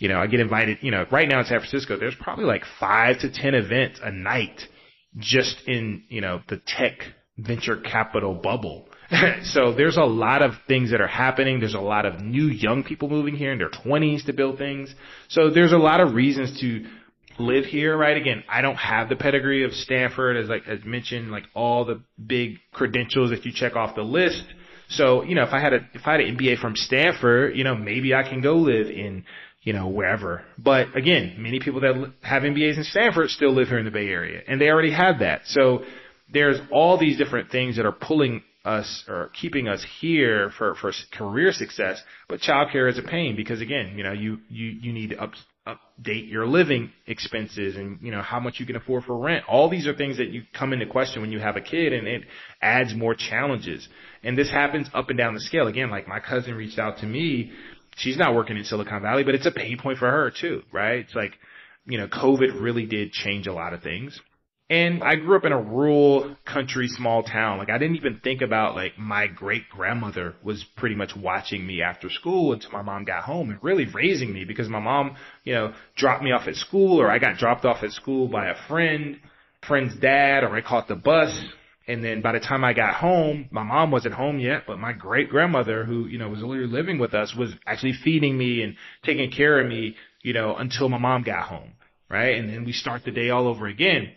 [0.00, 2.62] You know, I get invited, you know, right now in San Francisco, there's probably like
[2.80, 4.62] five to 10 events a night
[5.18, 7.00] just in, you know, the tech
[7.36, 8.88] venture capital bubble.
[9.42, 11.60] so there's a lot of things that are happening.
[11.60, 14.94] There's a lot of new young people moving here in their 20s to build things.
[15.28, 16.86] So there's a lot of reasons to
[17.38, 18.16] live here, right?
[18.16, 22.00] Again, I don't have the pedigree of Stanford as like, as mentioned, like all the
[22.24, 24.44] big credentials that you check off the list.
[24.88, 27.64] So, you know, if I had a, if I had an MBA from Stanford, you
[27.64, 29.24] know, maybe I can go live in
[29.62, 30.42] you know, wherever.
[30.58, 34.08] But again, many people that have MBAs in Stanford still live here in the Bay
[34.08, 35.42] Area and they already have that.
[35.46, 35.84] So
[36.32, 40.92] there's all these different things that are pulling us or keeping us here for, for
[41.12, 42.02] career success.
[42.28, 45.32] But childcare is a pain because again, you know, you, you, you need to up,
[45.66, 49.44] update your living expenses and, you know, how much you can afford for rent.
[49.46, 52.06] All these are things that you come into question when you have a kid and
[52.06, 52.22] it
[52.62, 53.86] adds more challenges.
[54.22, 55.66] And this happens up and down the scale.
[55.66, 57.52] Again, like my cousin reached out to me
[58.00, 61.00] she's not working in Silicon Valley, but it's a pain point for her too, right?
[61.00, 61.32] It's like,
[61.86, 64.18] you know, COVID really did change a lot of things.
[64.68, 67.58] And I grew up in a rural country, small town.
[67.58, 71.82] Like I didn't even think about like my great grandmother was pretty much watching me
[71.82, 75.54] after school until my mom got home and really raising me because my mom, you
[75.54, 78.54] know, dropped me off at school or I got dropped off at school by a
[78.68, 79.18] friend,
[79.66, 81.36] friend's dad, or I caught the bus
[81.90, 84.92] and then by the time I got home, my mom wasn't home yet, but my
[84.92, 89.32] great grandmother, who, you know, was living with us, was actually feeding me and taking
[89.32, 91.72] care of me, you know, until my mom got home.
[92.08, 92.36] Right.
[92.36, 94.12] And then we start the day all over again.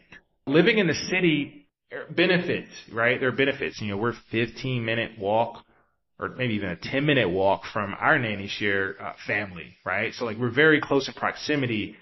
[0.45, 1.67] Living in the city
[2.11, 3.19] benefits, right?
[3.19, 3.81] There are benefits.
[3.81, 5.63] You know, we're 15 minute walk
[6.19, 10.13] or maybe even a 10 minute walk from our nanny share uh, family, right?
[10.13, 11.95] So like we're very close in proximity.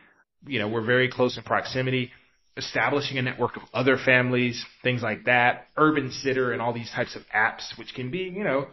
[0.46, 2.12] You know, we're very close in proximity
[2.58, 7.22] establishing a network of other families, things like that, UrbanSitter and all these types of
[7.34, 8.68] apps, which can be, you know,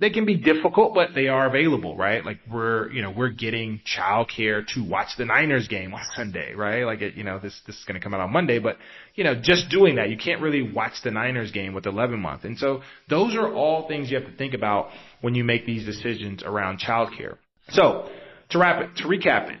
[0.00, 2.24] they can be difficult, but they are available, right?
[2.24, 6.84] Like we're, you know, we're getting childcare to watch the Niners game on Sunday, right?
[6.84, 8.76] Like it, you know, this, this is going to come out on Monday, but
[9.16, 12.44] you know, just doing that, you can't really watch the Niners game with 11 month.
[12.44, 15.84] And so those are all things you have to think about when you make these
[15.84, 17.36] decisions around childcare.
[17.70, 18.08] So
[18.50, 19.58] to wrap it, to recap it,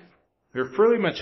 [0.54, 1.20] there are pretty much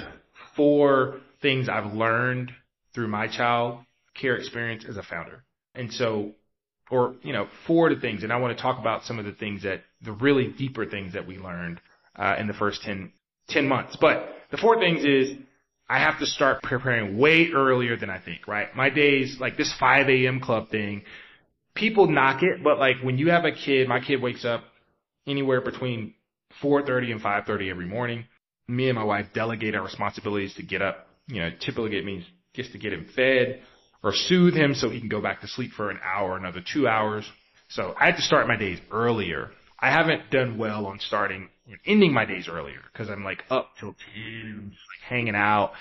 [0.54, 2.52] four things I've learned
[2.94, 3.80] through my child
[4.14, 5.44] care experience as a founder.
[5.74, 6.32] And so,
[6.90, 9.24] or, you know, four of the things, and I want to talk about some of
[9.24, 11.80] the things that, the really deeper things that we learned,
[12.16, 13.12] uh, in the first 10,
[13.48, 13.96] 10 months.
[14.00, 15.36] But the four things is,
[15.88, 18.74] I have to start preparing way earlier than I think, right?
[18.74, 20.40] My days, like this 5 a.m.
[20.40, 21.02] club thing,
[21.74, 24.64] people knock it, but like when you have a kid, my kid wakes up
[25.26, 26.14] anywhere between
[26.62, 28.24] 4.30 and 5.30 every morning.
[28.66, 32.24] Me and my wife delegate our responsibilities to get up you know, typically it means
[32.54, 33.62] just to get him fed
[34.02, 36.86] or soothe him so he can go back to sleep for an hour, another two
[36.86, 37.24] hours.
[37.68, 39.50] So I had to start my days earlier.
[39.78, 43.70] I haven't done well on starting, and ending my days earlier because I'm like up
[43.78, 45.72] till 10, like hanging out.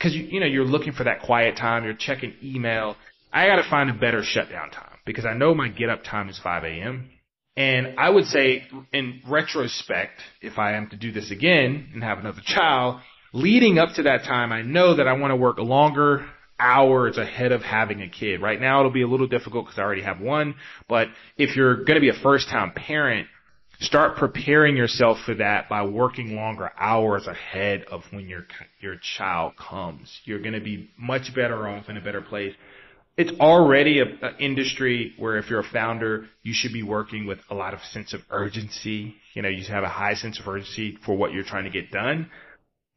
[0.00, 1.84] Cause you, you know, you're looking for that quiet time.
[1.84, 2.96] You're checking email.
[3.32, 6.28] I got to find a better shutdown time because I know my get up time
[6.28, 7.10] is 5 a.m.
[7.56, 12.18] And I would say in retrospect, if I am to do this again and have
[12.18, 13.00] another child,
[13.32, 16.26] leading up to that time, I know that I want to work longer
[16.58, 18.42] hours ahead of having a kid.
[18.42, 20.54] Right now it'll be a little difficult because I already have one,
[20.88, 21.08] but
[21.38, 23.28] if you're going to be a first time parent,
[23.80, 28.46] start preparing yourself for that by working longer hours ahead of when your
[28.80, 30.20] your child comes.
[30.24, 32.54] You're going to be much better off in a better place.
[33.16, 37.54] It's already an industry where if you're a founder, you should be working with a
[37.54, 39.14] lot of sense of urgency.
[39.34, 41.90] You know, you have a high sense of urgency for what you're trying to get
[41.90, 42.30] done.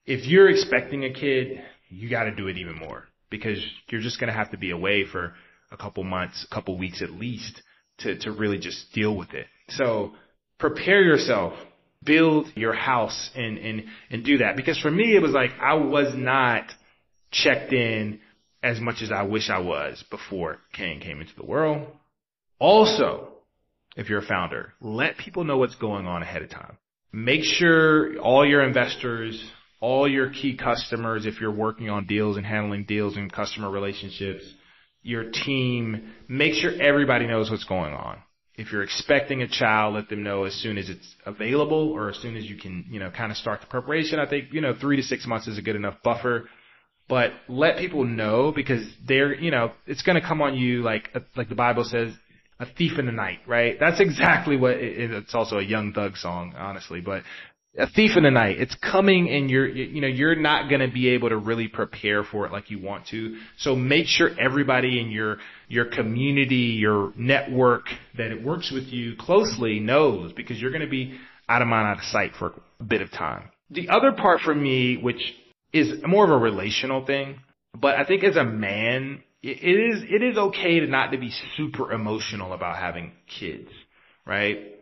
[0.06, 3.58] If you're expecting a kid, you got to do it even more because
[3.90, 5.34] you're just going to have to be away for
[5.72, 7.62] a couple months, a couple weeks at least
[8.00, 9.48] to, to really just deal with it.
[9.70, 10.14] So
[10.60, 11.54] prepare yourself,
[12.04, 14.56] build your house and, and, and do that.
[14.56, 16.66] Because for me, it was like I was not
[17.32, 18.20] checked in
[18.62, 21.88] as much as I wish I was before Kane came into the world.
[22.60, 23.30] Also,
[23.98, 26.78] if you're a founder, let people know what's going on ahead of time.
[27.12, 29.44] Make sure all your investors,
[29.84, 34.44] all your key customers, if you're working on deals and handling deals and customer relationships,
[35.02, 38.18] your team, make sure everybody knows what's going on
[38.56, 42.18] if you're expecting a child, let them know as soon as it's available or as
[42.18, 44.20] soon as you can, you know, kind of start the preparation.
[44.20, 46.50] I think, you know, three to six months is a good enough buffer.
[47.10, 51.10] But let people know because they're, you know, it's going to come on you like,
[51.36, 52.14] like the Bible says,
[52.60, 53.76] a thief in the night, right?
[53.80, 57.24] That's exactly what it, it's also a Young Thug song, honestly, but
[57.78, 58.60] a thief in the night.
[58.60, 62.24] It's coming and you're, you know, you're not going to be able to really prepare
[62.24, 63.38] for it like you want to.
[63.58, 67.86] So make sure everybody in your, your community, your network
[68.18, 71.18] that it works with you closely knows because you're going to be
[71.50, 73.50] out of mind, out of sight for a bit of time.
[73.72, 75.34] The other part for me, which
[75.72, 77.40] is more of a relational thing,
[77.80, 81.32] but I think as a man, it is, it is okay to not to be
[81.58, 83.70] super emotional about having kids,
[84.28, 84.73] right?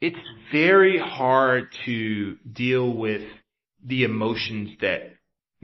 [0.00, 0.18] It's
[0.50, 3.22] very hard to deal with
[3.84, 5.14] the emotions that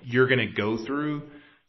[0.03, 1.23] you're going to go through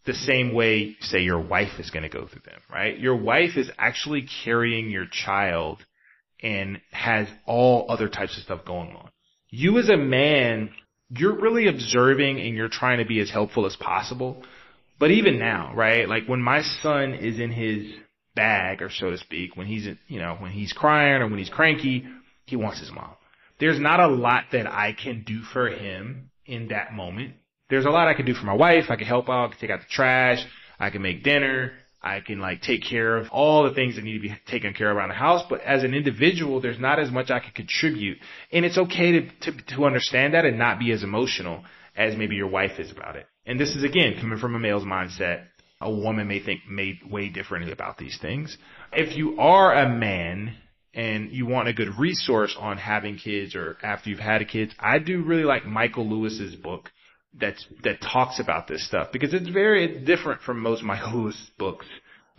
[0.05, 2.97] the same way, say, your wife is going to go through them, right?
[2.97, 5.79] Your wife is actually carrying your child
[6.41, 9.09] and has all other types of stuff going on.
[9.49, 10.69] You as a man,
[11.09, 14.43] you're really observing and you're trying to be as helpful as possible.
[14.99, 16.07] But even now, right?
[16.07, 17.93] Like when my son is in his
[18.35, 21.49] bag, or so to speak, when he's, you know, when he's crying or when he's
[21.49, 22.05] cranky,
[22.47, 23.11] he wants his mom.
[23.59, 27.35] There's not a lot that I can do for him in that moment.
[27.69, 28.85] There's a lot I can do for my wife.
[28.89, 30.39] I can help out, I can take out the trash,
[30.79, 34.13] I can make dinner, I can like take care of all the things that need
[34.13, 35.43] to be taken care of around the house.
[35.49, 38.19] But as an individual, there's not as much I can contribute.
[38.51, 41.63] And it's okay to, to, to understand that and not be as emotional
[41.95, 43.25] as maybe your wife is about it.
[43.45, 45.45] And this is again coming from a male's mindset.
[45.81, 48.57] A woman may think made way differently about these things.
[48.93, 50.55] If you are a man
[50.97, 54.97] and you want a good resource on having kids or after you've had kids, I
[54.97, 56.89] do really like Michael Lewis's book
[57.39, 61.85] that's that talks about this stuff because it's very different from most Michael Lewis books,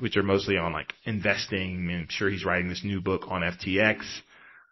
[0.01, 1.89] which are mostly on like investing.
[1.89, 4.03] I'm sure he's writing this new book on FTX.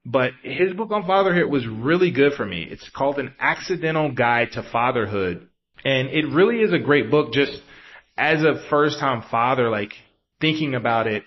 [0.04, 2.66] But his book on fatherhood was really good for me.
[2.68, 5.48] It's called An Accidental Guide to Fatherhood.
[5.84, 7.60] And it really is a great book just
[8.16, 9.92] as a first time father, like
[10.40, 11.22] thinking about it,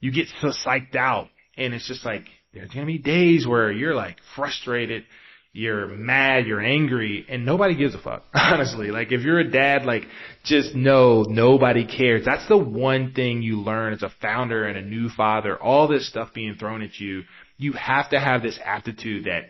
[0.00, 3.94] you get so psyched out and it's just like, there's gonna be days where you're
[3.94, 5.04] like frustrated,
[5.54, 8.24] you're mad, you're angry, and nobody gives a fuck.
[8.34, 10.04] Honestly, like if you're a dad, like
[10.44, 12.24] just know nobody cares.
[12.24, 15.56] That's the one thing you learn as a founder and a new father.
[15.56, 17.22] All this stuff being thrown at you,
[17.58, 19.44] you have to have this aptitude that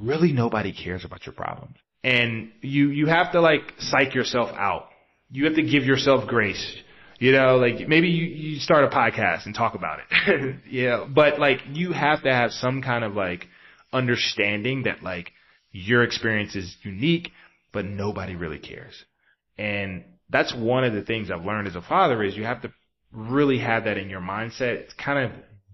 [0.00, 4.88] really nobody cares about your problems, and you you have to like psych yourself out.
[5.30, 6.76] You have to give yourself grace.
[7.24, 10.56] You know, like maybe you, you start a podcast and talk about it.
[10.70, 13.46] yeah, but like you have to have some kind of like
[13.94, 15.32] understanding that like
[15.72, 17.30] your experience is unique,
[17.72, 18.92] but nobody really cares.
[19.56, 22.74] And that's one of the things I've learned as a father is you have to
[23.10, 24.74] really have that in your mindset.
[24.74, 25.30] It's kind of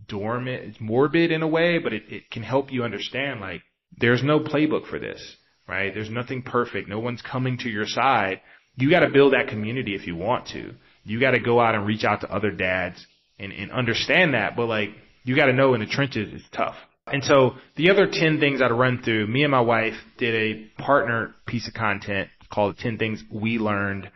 [0.07, 3.63] dormant, it's morbid in a way, but it, it can help you understand like
[3.99, 5.21] there's no playbook for this,
[5.67, 5.93] right?
[5.93, 6.89] There's nothing perfect.
[6.89, 8.41] No one's coming to your side.
[8.77, 11.75] You got to build that community if you want to you got to go out
[11.75, 13.05] and reach out to other dads
[13.39, 14.57] and, and understand that.
[14.57, 14.91] But like,
[15.25, 16.77] you got to know in the trenches, it's tough.
[17.07, 20.83] And so the other 10 things I'd run through, me and my wife did a
[20.83, 24.11] partner piece of content called 10 things we learned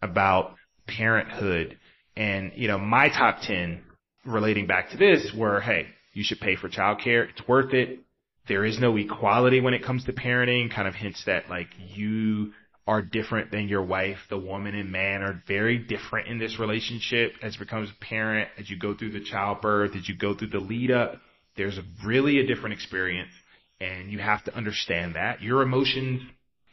[0.00, 0.54] about
[0.86, 1.78] parenthood.
[2.16, 3.82] And, you know, my top 10
[4.24, 7.28] relating back to this were, hey, you should pay for childcare.
[7.28, 8.00] It's worth it.
[8.48, 12.52] There is no equality when it comes to parenting, kind of hints that like you
[12.88, 14.16] are different than your wife.
[14.30, 18.70] The woman and man are very different in this relationship as becomes a parent, as
[18.70, 21.20] you go through the childbirth, as you go through the lead up.
[21.56, 23.30] There's really a different experience
[23.78, 25.42] and you have to understand that.
[25.42, 26.22] Your emotions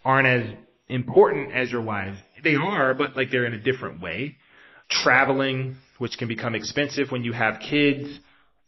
[0.05, 0.55] aren't as
[0.87, 2.17] important as your wife's.
[2.43, 4.37] They are, but like they're in a different way.
[4.89, 8.19] Traveling, which can become expensive when you have kids,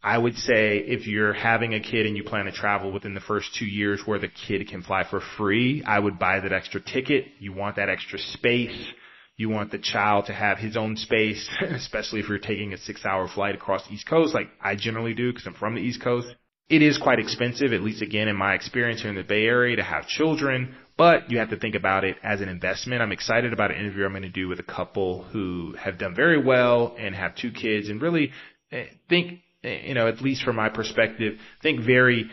[0.08, 3.20] I would say if you're having a kid and you plan to travel within the
[3.20, 6.80] first two years where the kid can fly for free, I would buy that extra
[6.80, 7.26] ticket.
[7.40, 8.88] You want that extra space.
[9.36, 13.06] You want the child to have his own space, especially if you're taking a six
[13.06, 16.02] hour flight across the East Coast, like I generally do because I'm from the East
[16.02, 16.34] Coast.
[16.70, 19.76] It is quite expensive, at least again in my experience here in the Bay Area
[19.76, 23.02] to have children, but you have to think about it as an investment.
[23.02, 26.16] I'm excited about an interview I'm going to do with a couple who have done
[26.16, 28.32] very well and have two kids and really
[28.72, 32.30] eh, think you know, at least from my perspective, think very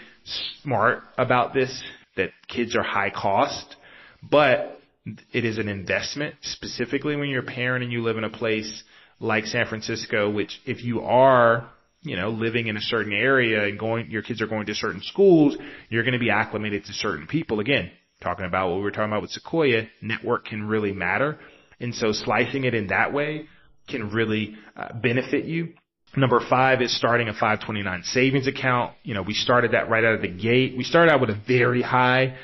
[0.63, 1.83] smart about this,
[2.17, 3.77] that kids are high cost,
[4.23, 4.81] but
[5.33, 8.83] it is an investment specifically when you're a parent and you live in a place
[9.21, 11.69] like San Francisco, which if you are,
[12.03, 15.03] you know, living in a certain area and going, your kids are going to certain
[15.03, 15.57] schools,
[15.89, 17.61] you're going to be acclimated to certain people.
[17.61, 21.39] Again, talking about what we were talking about with Sequoia, network can really matter.
[21.81, 23.47] And so slicing it in that way
[23.89, 25.75] can really uh, benefit you.
[26.17, 28.95] Number five is starting a 529 savings account.
[29.03, 30.77] You know, we started that right out of the gate.
[30.77, 32.37] We started out with a very high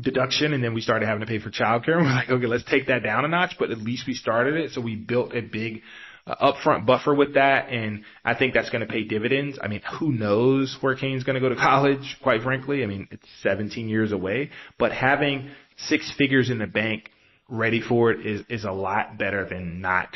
[0.00, 1.96] deduction and then we started having to pay for childcare.
[1.96, 4.56] And we're like, okay, let's take that down a notch, but at least we started
[4.56, 4.72] it.
[4.72, 5.82] So we built a big
[6.26, 7.70] uh, upfront buffer with that.
[7.70, 9.58] And I think that's going to pay dividends.
[9.62, 12.82] I mean, who knows where Kane's going to go to college, quite frankly.
[12.82, 17.10] I mean, it's 17 years away, but having six figures in the bank
[17.48, 20.08] ready for it is, is a lot better than not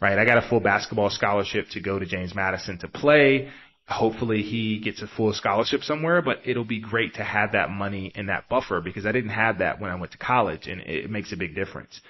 [0.00, 0.18] right?
[0.18, 3.50] I got a full basketball scholarship to go to James Madison to play.
[3.88, 8.10] Hopefully he gets a full scholarship somewhere, but it'll be great to have that money
[8.14, 11.10] and that buffer because I didn't have that when I went to college and it
[11.10, 12.00] makes a big difference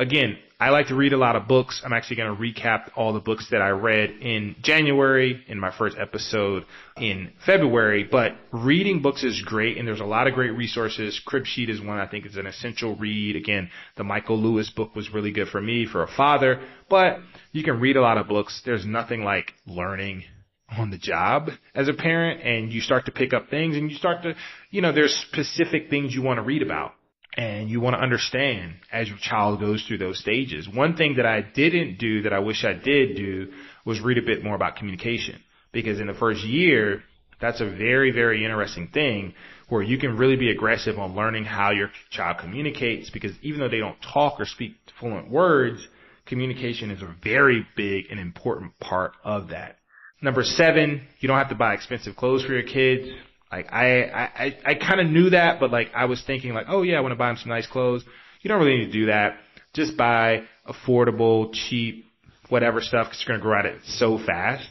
[0.00, 1.80] again, I like to read a lot of books.
[1.84, 5.70] I'm actually going to recap all the books that I read in January in my
[5.76, 6.64] first episode
[6.96, 8.04] in February.
[8.10, 11.20] But reading books is great, and there's a lot of great resources.
[11.26, 13.36] Cribsheet is one I think is an essential read.
[13.36, 16.60] Again, the Michael Lewis book was really good for me for a father.
[16.88, 17.18] But
[17.52, 18.62] you can read a lot of books.
[18.64, 20.24] There's nothing like learning
[20.76, 23.96] on the job as a parent and you start to pick up things and you
[23.96, 24.34] start to,
[24.70, 26.92] you know, there's specific things you want to read about
[27.40, 30.68] and you want to understand as your child goes through those stages.
[30.68, 33.50] One thing that I didn't do that I wish I did do
[33.86, 35.40] was read a bit more about communication
[35.72, 37.02] because in the first year,
[37.40, 39.32] that's a very, very interesting thing
[39.70, 43.70] where you can really be aggressive on learning how your child communicates because even though
[43.70, 45.88] they don't talk or speak fluent words,
[46.26, 49.76] communication is a very big and important part of that.
[50.20, 53.08] Number seven, you don't have to buy expensive clothes for your kids.
[53.50, 56.82] Like I, I, I kind of knew that, but like I was thinking like, oh
[56.82, 58.04] yeah, I want to buy him some nice clothes.
[58.42, 59.38] You don't really need to do that.
[59.72, 62.06] Just buy affordable, cheap,
[62.48, 64.68] whatever stuff because you're to grow out of it so fast.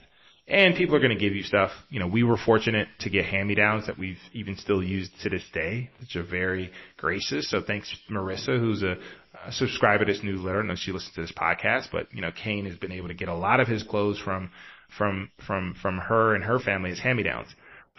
[0.48, 1.70] And people are to give you stuff.
[1.90, 5.44] You know, we were fortunate to get hand-me-downs that we've even still used to this
[5.54, 7.52] day, which are very gracious.
[7.52, 8.98] So thanks Marissa, who's a,
[9.46, 10.62] a subscriber to this newsletter.
[10.62, 13.14] I know she listens to this podcast, but you know, Kane has been able to
[13.14, 14.50] get a lot of his clothes from,
[14.98, 17.50] from, from, from her and her family as hand-me-downs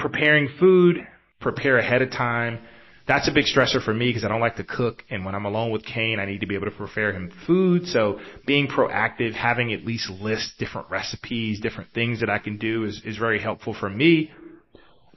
[0.00, 1.06] preparing food,
[1.40, 2.58] prepare ahead of time.
[3.06, 5.02] That's a big stressor for me because I don't like to cook.
[5.10, 7.86] And when I'm alone with Kane, I need to be able to prepare him food.
[7.86, 12.84] So being proactive, having at least list different recipes, different things that I can do
[12.84, 14.30] is, is very helpful for me.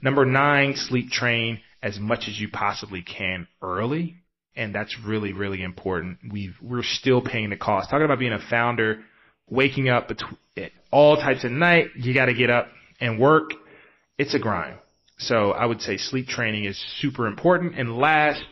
[0.02, 4.16] Number nine, sleep train as much as you possibly can early.
[4.56, 6.18] And that's really, really important.
[6.30, 7.90] We've, we're still paying the cost.
[7.90, 9.04] Talking about being a founder,
[9.48, 10.10] waking up
[10.56, 12.68] at all types of night, you got to get up
[13.00, 13.52] and work
[14.18, 14.78] it's a grind.
[15.18, 17.78] So I would say sleep training is super important.
[17.78, 18.44] And last,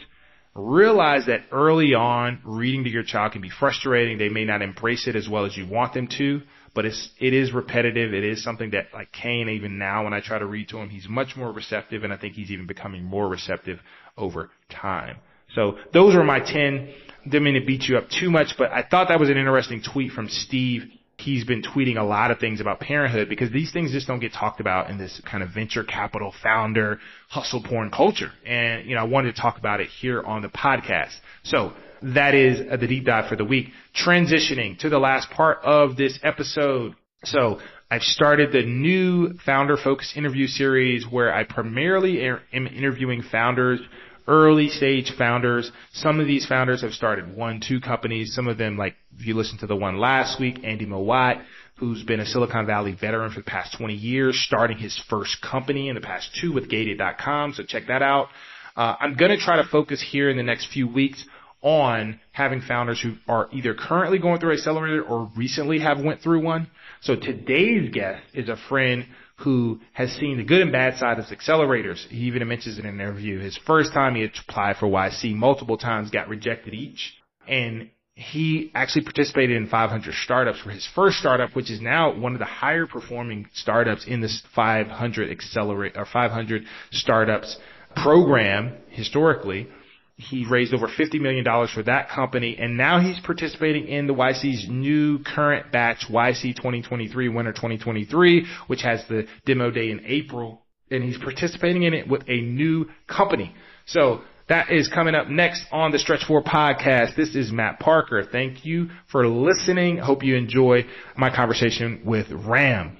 [0.54, 4.18] realize that early on, reading to your child can be frustrating.
[4.18, 6.42] They may not embrace it as well as you want them to,
[6.74, 8.14] but it's, it is repetitive.
[8.14, 10.88] It is something that like Kane, even now when I try to read to him,
[10.88, 13.80] he's much more receptive and I think he's even becoming more receptive
[14.16, 15.18] over time.
[15.54, 16.94] So those are my 10.
[17.24, 19.82] Didn't mean to beat you up too much, but I thought that was an interesting
[19.82, 20.84] tweet from Steve
[21.22, 24.32] he's been tweeting a lot of things about parenthood because these things just don't get
[24.32, 26.98] talked about in this kind of venture capital founder
[27.28, 28.32] hustle porn culture.
[28.46, 31.14] And, you know, I wanted to talk about it here on the podcast.
[31.44, 33.68] So that is the deep dive for the week.
[33.94, 36.94] Transitioning to the last part of this episode.
[37.24, 37.60] So
[37.90, 43.80] I've started the new founder focus interview series where I primarily am interviewing founders
[44.26, 45.70] early stage founders.
[45.92, 48.34] Some of these founders have started one, two companies.
[48.34, 51.42] Some of them, like if you listen to the one last week, Andy Mowat,
[51.76, 55.88] who's been a Silicon Valley veteran for the past 20 years, starting his first company
[55.88, 57.54] in the past two with Gated.com.
[57.54, 58.28] So check that out.
[58.76, 61.24] Uh, I'm going to try to focus here in the next few weeks
[61.60, 66.42] on having founders who are either currently going through accelerator or recently have went through
[66.42, 66.68] one.
[67.00, 69.06] So today's guest is a friend
[69.42, 72.06] who has seen the good and bad side of accelerators.
[72.08, 73.40] He even mentions it in an interview.
[73.40, 77.14] His first time he applied for YC multiple times, got rejected each.
[77.48, 82.34] And he actually participated in 500 startups for his first startup, which is now one
[82.34, 87.56] of the higher performing startups in this 500 accelerate or 500 startups
[87.96, 89.68] program historically.
[90.16, 94.68] He raised over $50 million for that company, and now he's participating in the YC's
[94.68, 101.02] new current batch, YC 2023, Winter 2023, which has the demo day in April, and
[101.02, 103.54] he's participating in it with a new company.
[103.86, 107.16] So that is coming up next on the Stretch 4 podcast.
[107.16, 108.22] This is Matt Parker.
[108.30, 109.96] Thank you for listening.
[109.96, 110.84] Hope you enjoy
[111.16, 112.98] my conversation with Ram.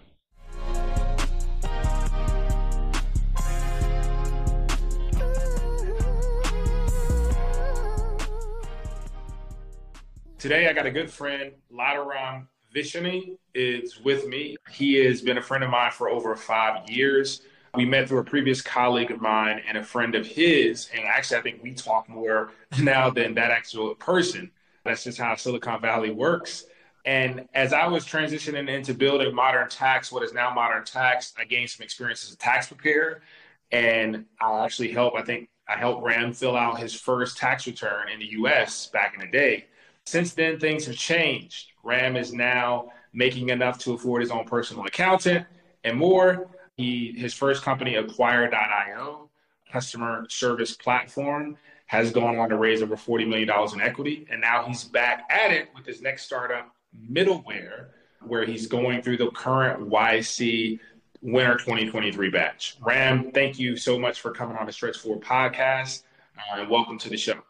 [10.43, 14.57] Today, I got a good friend, Laduram Vishani, is with me.
[14.73, 17.43] He has been a friend of mine for over five years.
[17.77, 20.91] We met through a previous colleague of mine and a friend of his.
[20.93, 24.51] And actually, I think we talk more now than that actual person.
[24.85, 26.65] That's just how Silicon Valley works.
[27.05, 31.45] And as I was transitioning into building modern tax, what is now modern tax, I
[31.45, 33.23] gained some experience as a tax preparer.
[33.71, 38.09] And I actually helped, I think I helped Ram fill out his first tax return
[38.09, 39.67] in the US back in the day.
[40.07, 41.73] Since then, things have changed.
[41.85, 45.47] Ram is now making enough to afford his own personal accountant
[45.85, 46.49] and more.
[46.77, 49.31] He his first company, Acquire.io,
[49.71, 54.27] customer service platform, has gone on to raise over $40 million in equity.
[54.31, 56.75] And now he's back at it with his next startup,
[57.11, 57.89] Middleware,
[58.27, 60.81] where he's going through the current YC
[61.21, 62.77] Winter 2023 batch.
[62.81, 66.03] Ram, thank you so much for coming on the Stretch 4 podcast
[66.37, 67.43] uh, and welcome to the show.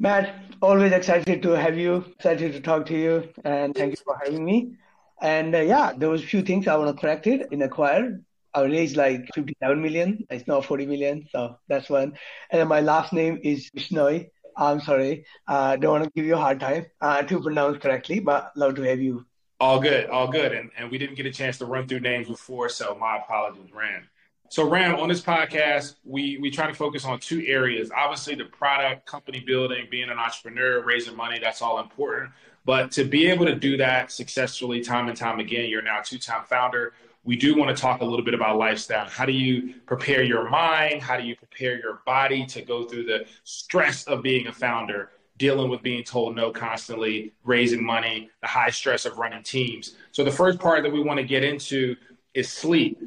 [0.00, 0.32] Matt,
[0.62, 4.44] always excited to have you, excited to talk to you, and thank you for having
[4.44, 4.76] me.
[5.20, 8.20] And uh, yeah, there was a few things I want to correct it in Acquire.
[8.54, 10.24] I raised like 57 million.
[10.30, 11.26] It's now 40 million.
[11.32, 12.16] So that's one.
[12.50, 14.30] And then my last name is Vishnoi.
[14.56, 15.24] I'm sorry.
[15.48, 18.52] I uh, don't want to give you a hard time uh, to pronounce correctly, but
[18.56, 19.26] love to have you.
[19.58, 20.52] All good, all good.
[20.52, 23.72] And, and we didn't get a chance to run through names before, so my apologies,
[23.72, 24.08] Ram.
[24.50, 27.90] So, Ram, on this podcast, we we try to focus on two areas.
[27.94, 32.30] Obviously, the product, company building, being an entrepreneur, raising money, that's all important.
[32.64, 36.04] But to be able to do that successfully time and time again, you're now a
[36.04, 36.94] two-time founder.
[37.24, 39.06] We do want to talk a little bit about lifestyle.
[39.06, 41.02] How do you prepare your mind?
[41.02, 45.10] How do you prepare your body to go through the stress of being a founder,
[45.36, 49.96] dealing with being told no constantly, raising money, the high stress of running teams?
[50.12, 51.96] So, the first part that we want to get into
[52.32, 52.98] is sleep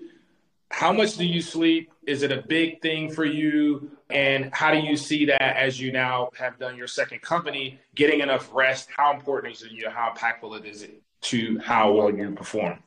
[0.72, 1.92] how much do you sleep?
[2.08, 3.92] Is it a big thing for you?
[4.10, 8.22] And how do you see that as you now have done your second company, getting
[8.22, 8.90] enough rest?
[8.96, 9.90] How important is it to you?
[9.90, 12.80] How impactful it is it to how well you perform?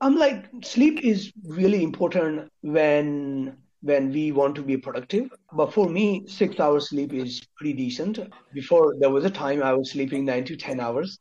[0.00, 5.30] I'm like sleep is really important when when we want to be productive.
[5.52, 8.18] But for me, six hours sleep is pretty decent.
[8.52, 11.18] Before there was a time I was sleeping nine to ten hours,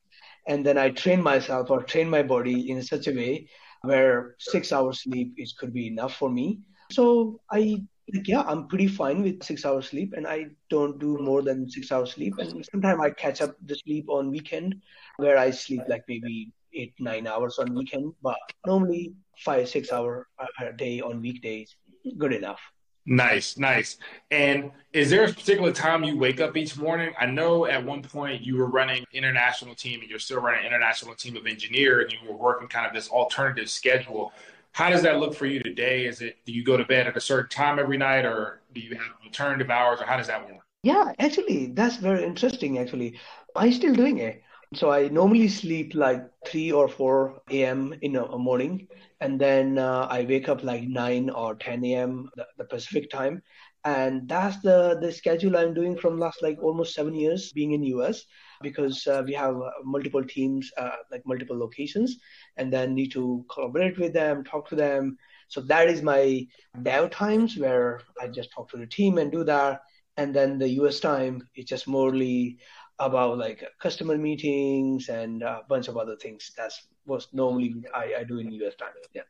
[0.47, 3.47] and then I trained myself or trained my body in such a way
[3.85, 6.59] where six hours sleep is could be enough for me.
[6.91, 7.81] So I
[8.13, 11.69] like yeah, I'm pretty fine with six hours sleep, and I don't do more than
[11.69, 12.35] six hours sleep.
[12.37, 14.75] And sometimes I catch up the sleep on weekend,
[15.17, 20.27] where I sleep like maybe eight nine hours on weekend, but normally five six hour
[20.39, 21.75] uh, a day on weekdays,
[22.17, 22.59] good enough.
[23.05, 23.97] Nice, nice.
[24.31, 27.13] And is there a particular time you wake up each morning?
[27.19, 31.13] I know at one point you were running international team and you're still running international
[31.13, 34.33] team of engineer and you were working kind of this alternative schedule.
[34.71, 36.05] How does that look for you today?
[36.05, 38.81] Is it do you go to bed at a certain time every night or do
[38.81, 40.65] you have alternative hours or how does that work?
[40.81, 43.19] Yeah, actually, that's very interesting actually.
[43.55, 44.41] I'm still doing it.
[44.75, 47.95] So I normally sleep like 3 or 4 a.m.
[48.01, 48.87] in the morning
[49.21, 52.29] and then uh, I wake up like 9 or 10 a.m.
[52.35, 53.41] The, the, Pacific time,
[53.85, 57.83] and that's the the schedule I'm doing from last like almost seven years being in
[57.83, 58.25] US
[58.61, 62.17] because uh, we have uh, multiple teams uh, like multiple locations,
[62.57, 65.17] and then need to collaborate with them, talk to them.
[65.47, 66.45] So that is my
[66.83, 69.81] dev times where I just talk to the team and do that,
[70.17, 72.57] and then the US time is just morely
[72.99, 76.51] about like customer meetings and a bunch of other things.
[76.57, 78.89] That's what normally I, I do in US time.
[79.13, 79.23] Yeah.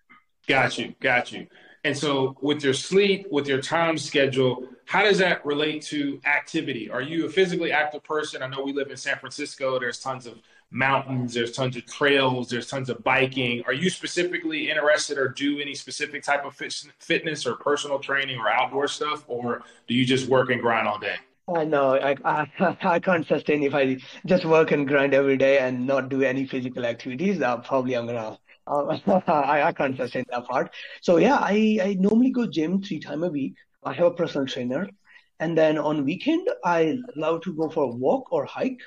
[0.47, 0.93] Got you.
[0.99, 1.47] Got you.
[1.83, 6.89] And so with your sleep, with your time schedule, how does that relate to activity?
[6.89, 8.41] Are you a physically active person?
[8.41, 9.79] I know we live in San Francisco.
[9.79, 10.39] There's tons of
[10.71, 13.63] mountains, there's tons of trails, there's tons of biking.
[13.65, 16.59] Are you specifically interested or do any specific type of
[16.99, 19.23] fitness or personal training or outdoor stuff?
[19.27, 21.15] Or do you just work and grind all day?
[21.47, 22.47] I know I, I
[22.95, 26.45] I can't sustain if I just work and grind every day and not do any
[26.45, 27.41] physical activities.
[27.41, 30.73] Uh, probably I'm gonna uh, I, I can't sustain that part.
[31.01, 33.55] So yeah, I, I normally go gym three times a week.
[33.83, 34.89] I have a personal trainer.
[35.39, 38.79] And then on weekend, I love to go for a walk or hike,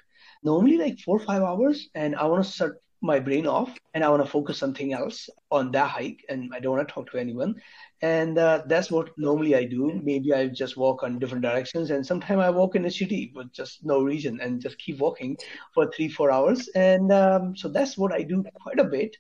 [0.42, 1.88] normally like four or five hours.
[1.94, 5.28] And I want to shut my brain off and I want to focus something else
[5.52, 6.24] on that hike.
[6.28, 7.54] And I don't want to talk to anyone.
[8.00, 10.00] And uh, that's what normally I do.
[10.04, 11.90] Maybe I just walk on different directions.
[11.90, 15.36] And sometimes I walk in the city with just no reason and just keep walking
[15.74, 16.68] for three, four hours.
[16.74, 19.16] And um, so that's what I do quite a bit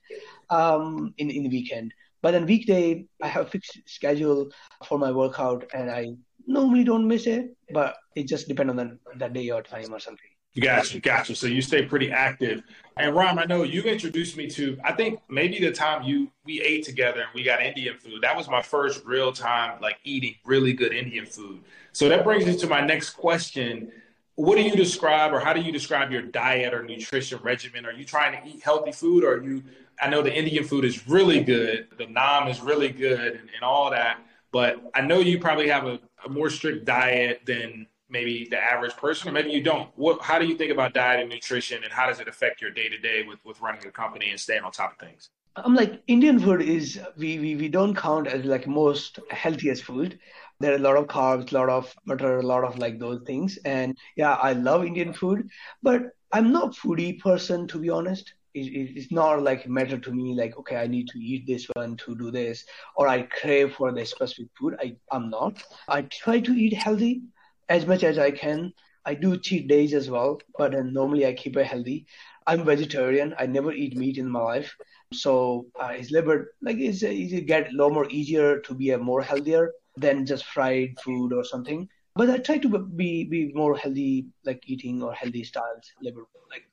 [0.50, 1.92] um, in, in the weekend.
[2.22, 4.50] But then weekday, I have a fixed schedule
[4.84, 6.14] for my workout, and I
[6.46, 10.00] normally don't miss it, but it just depends on the, that day or time or
[10.00, 10.30] something.
[10.60, 11.34] Gotcha, gotcha.
[11.34, 12.62] So you stay pretty active.
[12.96, 14.78] And Ram, I know you introduced me to.
[14.82, 18.22] I think maybe the time you we ate together and we got Indian food.
[18.22, 21.62] That was my first real time like eating really good Indian food.
[21.92, 23.92] So that brings me to my next question.
[24.34, 27.84] What do you describe, or how do you describe your diet or nutrition regimen?
[27.84, 29.62] Are you trying to eat healthy food, or are you
[30.00, 31.88] I know the Indian food is really good.
[31.98, 34.20] The naan is really good and, and all that.
[34.52, 38.96] But I know you probably have a, a, more strict diet than maybe the average
[38.96, 39.90] person, or maybe you don't.
[39.96, 42.70] What, how do you think about diet and nutrition, and how does it affect your
[42.70, 45.30] day to day with with running a company and staying on top of things?
[45.56, 50.18] I'm like Indian food is we, we we don't count as like most healthiest food.
[50.60, 53.22] There are a lot of carbs, a lot of butter, a lot of like those
[53.26, 53.58] things.
[53.64, 55.48] And yeah, I love Indian food,
[55.82, 56.02] but
[56.32, 60.56] I'm not foodie person to be honest it, it's not like matter to me like
[60.58, 62.64] okay i need to eat this one to do this
[62.96, 67.22] or i crave for the specific food i i'm not i try to eat healthy
[67.68, 68.72] as much as i can
[69.04, 72.06] i do cheat days as well but normally i keep it healthy
[72.46, 74.76] i'm vegetarian i never eat meat in my life
[75.12, 77.02] so uh, it's liver like it's,
[77.46, 81.44] get a lot more easier to be a more healthier than just fried food or
[81.44, 81.88] something
[82.18, 85.92] but I try to be be more healthy, like eating or healthy styles.
[86.02, 86.16] Like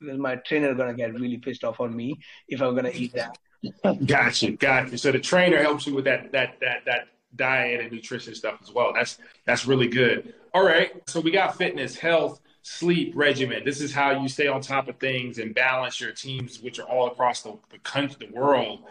[0.02, 2.18] my trainer gonna get really pissed off on me
[2.48, 3.38] if I'm gonna eat that.
[4.06, 4.98] gotcha, gotcha.
[4.98, 7.06] So the trainer helps you with that that that that
[7.36, 8.92] diet and nutrition stuff as well.
[8.94, 10.34] That's that's really good.
[10.54, 13.62] All right, so we got fitness, health, sleep regimen.
[13.64, 16.88] This is how you stay on top of things and balance your teams, which are
[16.88, 18.84] all across the, the country, the world.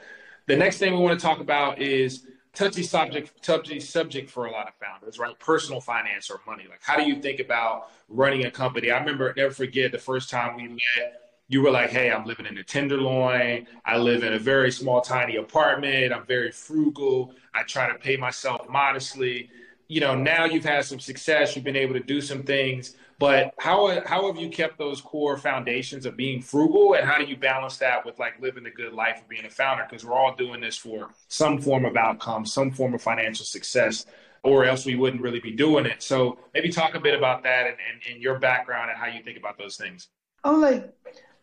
[0.45, 4.51] The next thing we want to talk about is touchy subject touchy subject for a
[4.51, 5.37] lot of founders, right?
[5.39, 6.65] Personal finance or money.
[6.69, 8.91] Like how do you think about running a company?
[8.91, 12.45] I remember never forget the first time we met, you were like, Hey, I'm living
[12.45, 13.67] in the tenderloin.
[13.85, 16.13] I live in a very small, tiny apartment.
[16.13, 17.33] I'm very frugal.
[17.53, 19.49] I try to pay myself modestly.
[19.87, 23.53] You know, now you've had some success, you've been able to do some things but
[23.57, 27.37] how how have you kept those core foundations of being frugal, and how do you
[27.37, 29.85] balance that with like living a good life of being a founder?
[29.89, 34.05] Because we're all doing this for some form of outcome, some form of financial success,
[34.43, 36.03] or else we wouldn't really be doing it.
[36.03, 39.23] So maybe talk a bit about that and, and, and your background and how you
[39.23, 40.09] think about those things.
[40.43, 40.93] I'm like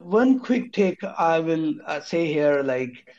[0.03, 3.11] one quick take I will uh, say here, like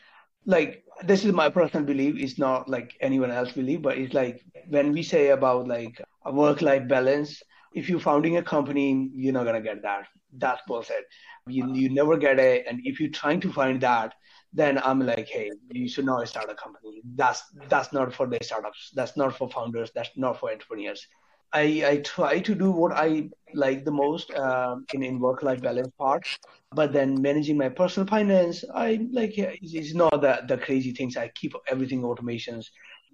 [0.46, 2.16] like this is my personal belief.
[2.18, 6.32] It's not like anyone else believe, but it's like when we say about like a
[6.32, 7.42] work life balance
[7.74, 10.08] if you're founding a company, you're not gonna get that.
[10.38, 11.06] That's bullshit.
[11.48, 12.66] You you never get it.
[12.68, 14.14] And if you're trying to find that,
[14.54, 17.02] then I'm like, hey, you should not start a company.
[17.16, 18.92] That's that's not for the startups.
[18.94, 19.92] That's not for founders.
[19.94, 21.06] That's not for entrepreneurs.
[21.52, 25.62] I, I try to do what I like the most uh, in in work life
[25.62, 26.28] balance part,
[26.72, 31.18] but then managing my personal finance, I like it's not the the crazy things.
[31.18, 32.66] I keep everything automations.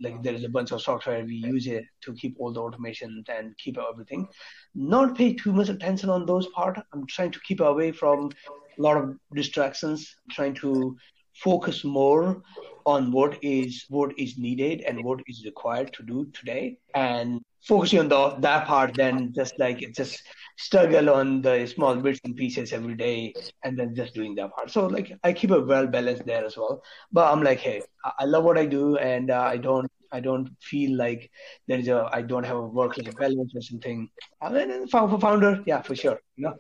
[0.02, 3.24] Like there is a bunch of software we use it to keep all the automation
[3.28, 4.28] and keep everything.
[4.74, 6.80] Not pay too much attention on those part.
[6.94, 8.32] I'm trying to keep away from
[8.78, 10.16] a lot of distractions.
[10.32, 10.96] Trying to
[11.44, 12.42] focus more
[12.86, 18.00] on what is what is needed and what is required to do today and focusing
[18.00, 20.24] on the, that part then just like just
[20.58, 24.70] struggle on the small bits and pieces every day and then just doing that part.
[24.70, 26.82] So like i keep a well balanced there as well.
[27.12, 27.82] But i'm like hey
[28.18, 31.30] i love what i do and uh, i don't i don't feel like
[31.68, 34.10] there is a i don't have a work life balance or something.
[34.42, 36.56] I mean for founder yeah for sure you know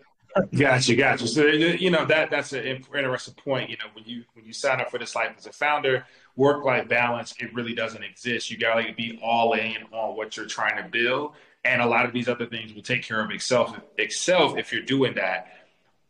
[0.55, 1.27] gotcha, gotcha.
[1.27, 3.69] So you know that that's an interesting point.
[3.69, 6.05] You know, when you when you sign up for this life as a founder,
[6.35, 8.51] work life balance it really doesn't exist.
[8.51, 12.13] You gotta be all in on what you're trying to build, and a lot of
[12.13, 15.47] these other things will take care of itself itself if you're doing that.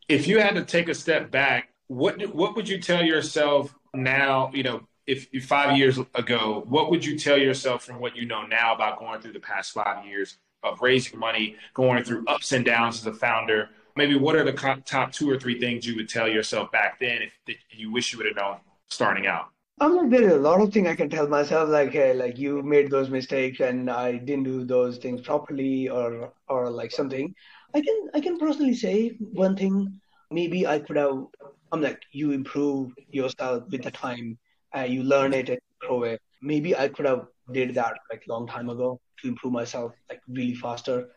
[0.07, 4.51] If you had to take a step back, what what would you tell yourself now?
[4.53, 8.25] You know, if, if five years ago, what would you tell yourself from what you
[8.25, 12.51] know now about going through the past five years of raising money, going through ups
[12.51, 13.69] and downs as a founder?
[13.95, 14.53] Maybe what are the
[14.85, 18.11] top two or three things you would tell yourself back then if, if you wish
[18.11, 18.57] you would have known
[18.89, 19.49] starting out?
[19.81, 22.37] I'm like there are a lot of things I can tell myself like hey like
[22.37, 27.33] you made those mistakes and I didn't do those things properly or or like something.
[27.73, 31.25] I can I can personally say one thing maybe I could have
[31.71, 34.37] I'm like you improve yourself with the time
[34.75, 36.21] uh, you learn it and grow it.
[36.41, 40.55] Maybe I could have did that like long time ago to improve myself like really
[40.55, 41.07] faster.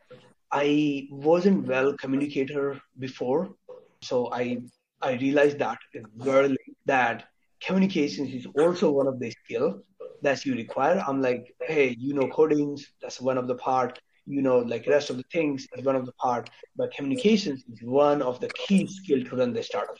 [0.53, 3.55] I wasn't well communicator before,
[4.03, 4.59] so I
[5.01, 5.79] I realized that
[6.27, 7.25] early that
[7.61, 9.83] communications is also one of the skill
[10.23, 11.03] that you require.
[11.07, 13.99] I'm like, hey, you know codings, that's one of the part.
[14.27, 17.83] You know, like rest of the things is one of the part, but communications is
[17.83, 19.97] one of the key skill to run the startup.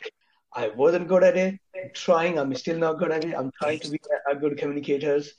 [0.55, 1.59] I wasn't good at it.
[1.75, 2.39] I'm trying.
[2.39, 3.35] I'm still not good at it.
[3.35, 3.99] I'm trying to be
[4.31, 5.33] a good communicators.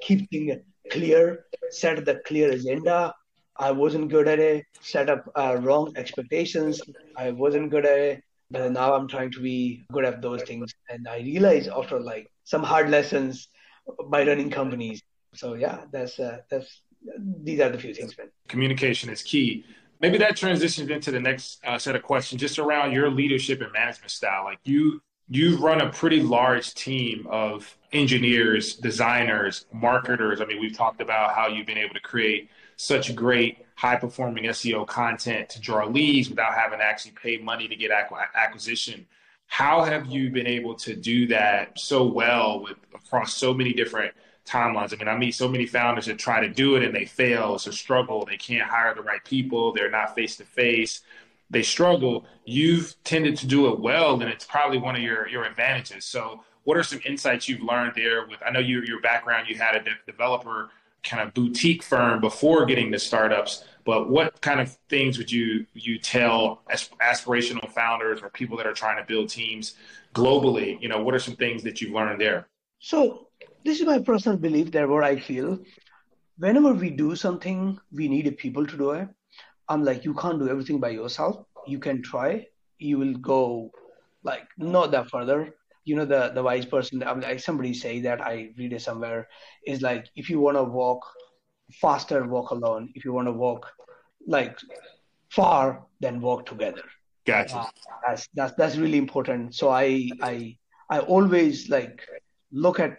[0.00, 0.56] Keep things
[0.90, 1.44] clear.
[1.70, 3.14] Set the clear agenda.
[3.56, 4.66] I wasn't good at it.
[4.80, 6.80] Set up uh, wrong expectations.
[7.16, 8.24] I wasn't good at it.
[8.50, 10.72] But now I'm trying to be good at those things.
[10.88, 13.48] And I realize after like some hard lessons
[14.06, 15.02] by running companies.
[15.34, 16.82] So yeah, that's uh, that's
[17.18, 18.28] these are the few things, man.
[18.48, 19.64] Communication is key.
[20.00, 23.72] Maybe that transitions into the next uh, set of questions, just around your leadership and
[23.72, 24.44] management style.
[24.44, 30.40] Like you, you've run a pretty large team of engineers, designers, marketers.
[30.40, 34.44] I mean, we've talked about how you've been able to create such great high performing
[34.44, 37.90] SEO content to draw leads without having to actually pay money to get
[38.34, 39.06] acquisition.
[39.46, 44.14] How have you been able to do that so well with across so many different
[44.46, 44.92] timelines?
[44.92, 47.54] I mean, I meet so many founders that try to do it and they fail,
[47.54, 48.24] it's a struggle.
[48.24, 51.02] They can't hire the right people, they're not face to face,
[51.50, 52.26] they struggle.
[52.44, 56.04] You've tended to do it well, and it's probably one of your your advantages.
[56.04, 58.26] So, what are some insights you've learned there?
[58.26, 60.70] With I know your your background, you had a de- developer
[61.04, 65.66] kind of boutique firm before getting to startups but what kind of things would you
[65.74, 66.62] you tell
[67.00, 69.74] aspirational founders or people that are trying to build teams
[70.14, 70.80] globally?
[70.80, 72.48] You know what are some things that you've learned there?
[72.78, 73.28] So
[73.64, 75.58] this is my personal belief that what i feel
[76.36, 79.08] whenever we do something we need people to do it.
[79.68, 81.46] I'm like you can't do everything by yourself.
[81.66, 82.46] You can try.
[82.78, 83.70] You will go
[84.22, 85.54] like not that further
[85.84, 89.28] you know the the wise person I'm like somebody say that I read it somewhere
[89.66, 91.04] is like if you want to walk
[91.72, 92.90] faster walk alone.
[92.94, 93.70] If you want to walk
[94.26, 94.58] like
[95.30, 96.82] far then walk together.
[97.26, 97.58] Gotcha.
[97.58, 97.66] Uh,
[98.06, 99.54] that's that's that's really important.
[99.54, 100.56] So I I
[100.90, 102.06] I always like
[102.52, 102.98] look at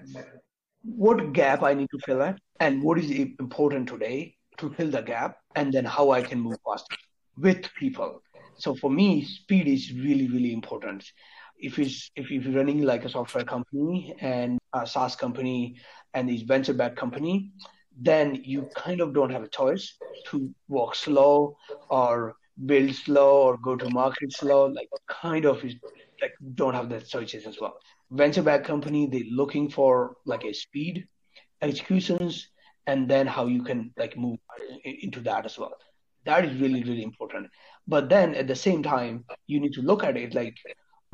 [0.84, 5.02] what gap I need to fill in and what is important today to fill the
[5.02, 6.96] gap and then how I can move faster
[7.38, 8.22] with people.
[8.58, 11.04] So for me speed is really really important
[11.66, 15.78] if it's if you're running like a software company and a SaaS company
[16.14, 17.52] and these venture backed company,
[18.00, 19.98] then you kind of don't have a choice
[20.28, 21.58] to walk slow
[21.90, 22.36] or
[22.66, 24.68] build slow or go to market slow.
[24.68, 25.76] Like kind of is
[26.22, 27.78] like don't have that choices as well.
[28.12, 31.08] Venture backed company, they're looking for like a speed,
[31.62, 32.48] executions,
[32.88, 34.38] and then how you can like move
[34.84, 35.74] into that as well.
[36.26, 37.50] That is really, really important.
[37.88, 40.56] But then at the same time, you need to look at it like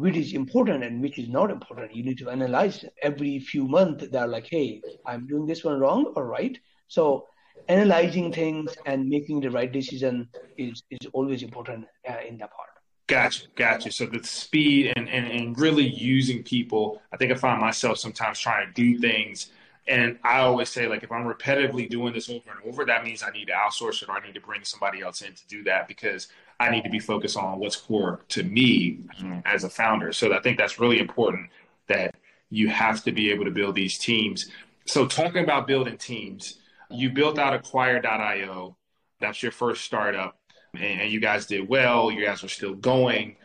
[0.02, 1.96] which is important and which is not important.
[1.96, 4.08] You need to analyze every few months.
[4.12, 6.58] They're like, hey, I'm doing this one wrong or right.
[6.88, 7.28] So
[7.68, 10.28] analyzing things and making the right decision
[10.58, 12.70] is is always important uh, in that part.
[13.08, 13.92] Gotcha, gotcha.
[13.92, 18.40] So the speed and, and, and really using people, I think I find myself sometimes
[18.40, 19.52] trying to do things
[19.88, 23.24] and I always say, like, if I'm repetitively doing this over and over, that means
[23.24, 25.64] I need to outsource it or I need to bring somebody else in to do
[25.64, 26.28] that because
[26.62, 29.40] I need to be focused on what's core to me mm-hmm.
[29.46, 30.14] as a founder.
[30.14, 31.50] So I think that's really important
[31.88, 32.16] that
[32.50, 34.50] you have to be able to build these teams.
[34.86, 36.60] So talking about building teams,
[36.90, 38.76] you built out acquire.io.
[39.20, 40.38] That's your first startup
[40.74, 42.12] and you guys did well.
[42.12, 43.36] You guys are still going.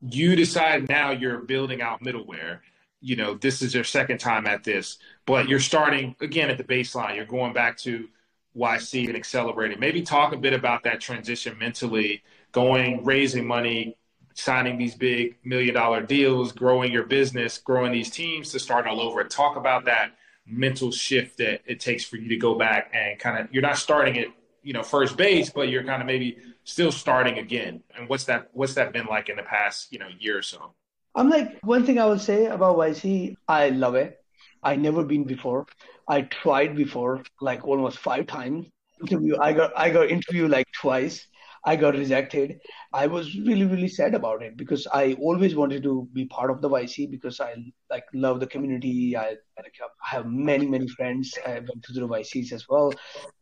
[0.00, 2.60] You decide now you're building out middleware
[3.00, 6.64] you know, this is your second time at this, but you're starting again at the
[6.64, 7.14] baseline.
[7.14, 8.08] You're going back to
[8.56, 9.78] YC and accelerating.
[9.78, 13.96] Maybe talk a bit about that transition mentally, going, raising money,
[14.34, 19.00] signing these big million dollar deals, growing your business, growing these teams to start all
[19.00, 19.24] over.
[19.24, 20.12] Talk about that
[20.46, 23.78] mental shift that it takes for you to go back and kind of, you're not
[23.78, 24.28] starting at,
[24.62, 27.82] you know, first base, but you're kind of maybe still starting again.
[27.96, 30.72] And what's that, what's that been like in the past, you know, year or so?
[31.14, 34.22] I'm like, one thing I will say about YC, I love it.
[34.62, 35.66] I never been before.
[36.08, 38.66] I tried before, like almost five times.
[39.00, 39.36] Interview.
[39.40, 41.26] I got I got interview like twice.
[41.66, 42.60] I got rejected.
[42.92, 46.62] I was really really sad about it because I always wanted to be part of
[46.62, 47.54] the YC because I
[47.90, 49.16] like love the community.
[49.16, 49.62] I I
[50.02, 51.34] have many many friends.
[51.44, 52.92] I went to the YCs as well.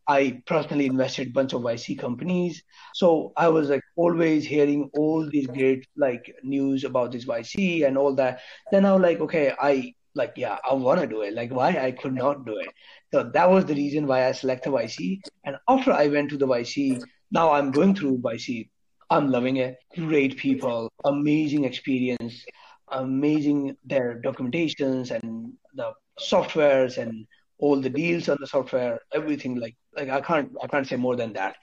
[0.08, 2.62] I personally invested a bunch of YC companies.
[2.94, 7.96] So I was like always hearing all these great like news about this YC and
[7.98, 8.40] all that.
[8.72, 11.34] Then I was like, okay, I like, yeah, I want to do it.
[11.34, 12.68] Like, why I could not do it.
[13.12, 15.20] So that was the reason why I selected YC.
[15.44, 18.68] And after I went to the YC, now I'm going through YC.
[19.10, 19.76] I'm loving it.
[19.94, 22.44] Great people, amazing experience,
[22.88, 27.26] amazing their documentations and the softwares and
[27.58, 31.16] all the deals on the software, everything like like I can't I can't say more
[31.16, 31.56] than that.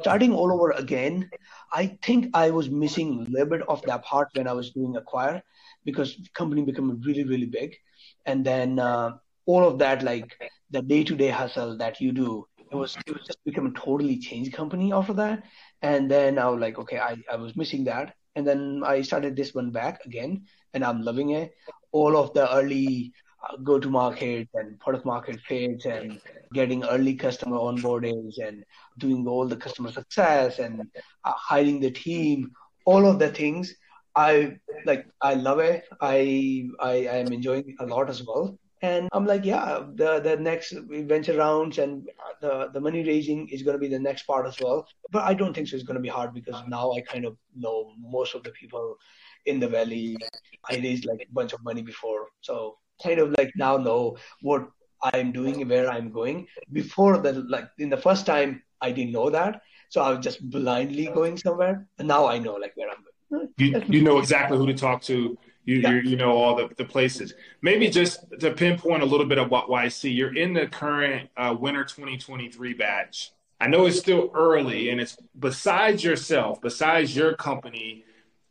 [0.00, 1.30] Starting all over again,
[1.72, 4.96] I think I was missing a little bit of that part when I was doing
[4.96, 5.42] acquire
[5.84, 7.76] because company became really really big,
[8.26, 9.12] and then uh,
[9.46, 10.36] all of that like
[10.70, 13.72] the day to day hustle that you do, it was it was just become a
[13.72, 15.44] totally changed company after that,
[15.82, 19.36] and then I was like okay I I was missing that, and then I started
[19.36, 21.54] this one back again, and I'm loving it.
[21.92, 23.12] All of the early
[23.62, 26.20] go to market and product market fit and
[26.52, 28.64] getting early customer onboardings and
[28.98, 30.80] doing all the customer success and
[31.24, 32.50] uh, hiring the team
[32.84, 33.74] all of the things
[34.16, 39.08] i like i love it i i am enjoying it a lot as well and
[39.12, 40.74] i'm like yeah the the next
[41.12, 42.08] venture rounds and
[42.40, 45.34] the the money raising is going to be the next part as well but i
[45.34, 48.34] don't think so it's going to be hard because now i kind of know most
[48.34, 48.96] of the people
[49.46, 50.16] in the valley
[50.70, 54.68] i raised like a bunch of money before so kind of like now know what
[55.02, 56.46] I'm doing, where I'm going.
[56.72, 59.60] Before that, like in the first time, I didn't know that,
[59.90, 61.86] so I was just blindly going somewhere.
[61.98, 63.04] And now I know like where I'm.
[63.30, 65.36] You, you know exactly who to talk to.
[65.64, 66.00] You, yeah.
[66.04, 67.34] you, know all the, the places.
[67.60, 71.56] Maybe just to pinpoint a little bit of what YC, you're in the current uh,
[71.58, 73.32] winter 2023 batch.
[73.60, 78.04] I know it's still early, and it's besides yourself, besides your company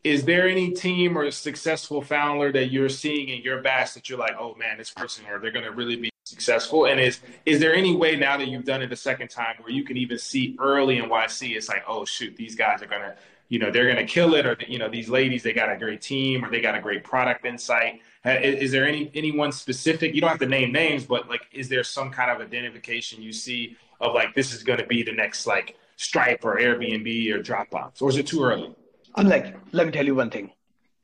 [0.05, 4.19] is there any team or successful founder that you're seeing in your batch that you're
[4.19, 6.86] like, oh man, this person or they're going to really be successful?
[6.86, 9.71] And is is there any way now that you've done it the second time where
[9.71, 13.01] you can even see early in YC, it's like, oh shoot, these guys are going
[13.01, 13.15] to,
[13.47, 15.77] you know, they're going to kill it, or you know, these ladies they got a
[15.77, 18.01] great team or they got a great product insight.
[18.25, 20.15] Uh, is, is there any anyone specific?
[20.15, 23.31] You don't have to name names, but like, is there some kind of identification you
[23.31, 27.41] see of like this is going to be the next like Stripe or Airbnb or
[27.41, 28.73] Dropbox, or is it too early?
[29.15, 30.51] I'm like, let me tell you one thing.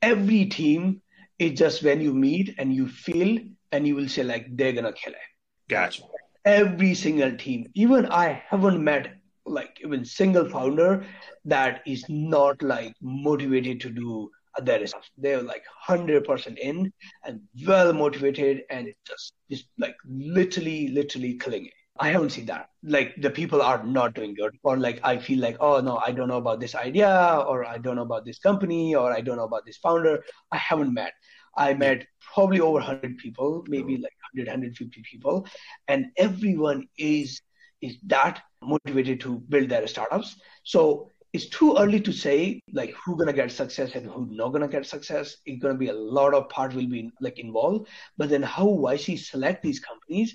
[0.02, 1.00] Every team
[1.38, 3.38] is just when you meet and you feel
[3.70, 5.28] and you will say like they're gonna kill it.
[5.68, 6.02] Gotcha.
[6.44, 7.70] Every single team.
[7.74, 11.04] Even I haven't met like even single founder
[11.44, 14.30] that is not like motivated to do
[14.62, 15.08] their stuff.
[15.16, 16.92] They're like hundred percent in
[17.24, 21.72] and well motivated and just just like literally, literally killing it.
[21.98, 22.70] I haven't seen that.
[22.82, 26.12] Like the people are not doing good, or like I feel like, oh no, I
[26.12, 29.36] don't know about this idea, or I don't know about this company, or I don't
[29.36, 30.24] know about this founder.
[30.50, 31.12] I haven't met.
[31.56, 31.80] I hmm.
[31.80, 35.46] met probably over 100 people, maybe like 100, 150 people,
[35.88, 37.40] and everyone is
[37.82, 40.36] is that motivated to build their startups.
[40.64, 44.68] So it's too early to say like who's gonna get success and who's not gonna
[44.68, 45.36] get success.
[45.46, 49.18] It's gonna be a lot of part will be like involved, but then how YC
[49.18, 50.34] select these companies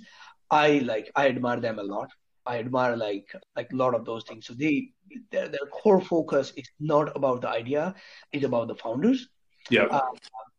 [0.50, 2.10] I like I admire them a lot.
[2.46, 4.48] I admire like like a lot of those things.
[4.48, 4.90] So they
[5.32, 7.96] their, their core focus is not about the idea;
[8.32, 9.28] it's about the founders.
[9.70, 10.02] Yeah, uh,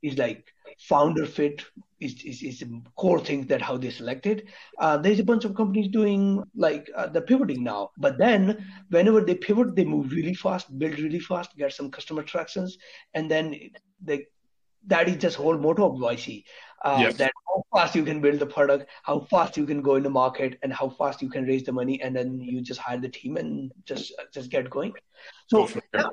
[0.03, 0.45] it's like
[0.79, 1.65] founder fit
[2.01, 4.49] is is, is the core thing that how they selected.
[4.79, 9.21] Uh, there's a bunch of companies doing like uh, the pivoting now, but then whenever
[9.21, 12.79] they pivot, they move really fast, build really fast, get some customer tractions,
[13.15, 13.55] and then
[14.03, 14.27] they
[14.87, 16.45] that is just whole motto of YC.
[16.85, 17.17] Uh, yes.
[17.17, 20.11] That how fast you can build the product, how fast you can go in the
[20.11, 23.09] market, and how fast you can raise the money, and then you just hire the
[23.09, 24.93] team and just just get going.
[25.49, 26.05] So I,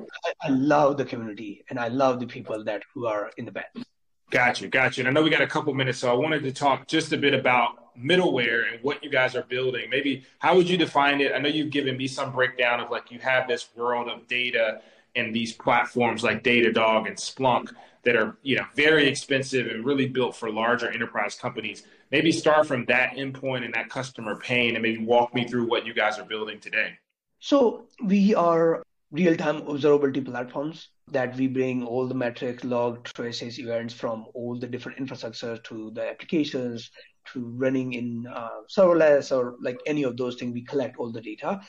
[0.42, 3.86] I, love the community, and I love the people that who are in the band.
[4.32, 5.02] Gotcha, gotcha.
[5.02, 7.18] And I know we got a couple minutes, so I wanted to talk just a
[7.18, 9.90] bit about middleware and what you guys are building.
[9.90, 11.32] Maybe how would you define it?
[11.34, 14.82] I know you've given me some breakdown of like you have this world of data
[15.16, 17.74] and these platforms like Datadog and Splunk
[18.04, 21.84] that are you know very expensive and really built for larger enterprise companies.
[22.12, 25.86] Maybe start from that endpoint and that customer pain, and maybe walk me through what
[25.86, 26.98] you guys are building today.
[27.40, 33.94] So we are real-time observability platforms that we bring all the metrics, log, traces, events
[33.94, 36.90] from all the different infrastructure to the applications
[37.34, 40.54] to running in uh, serverless or like any of those things.
[40.54, 41.62] We collect all the data.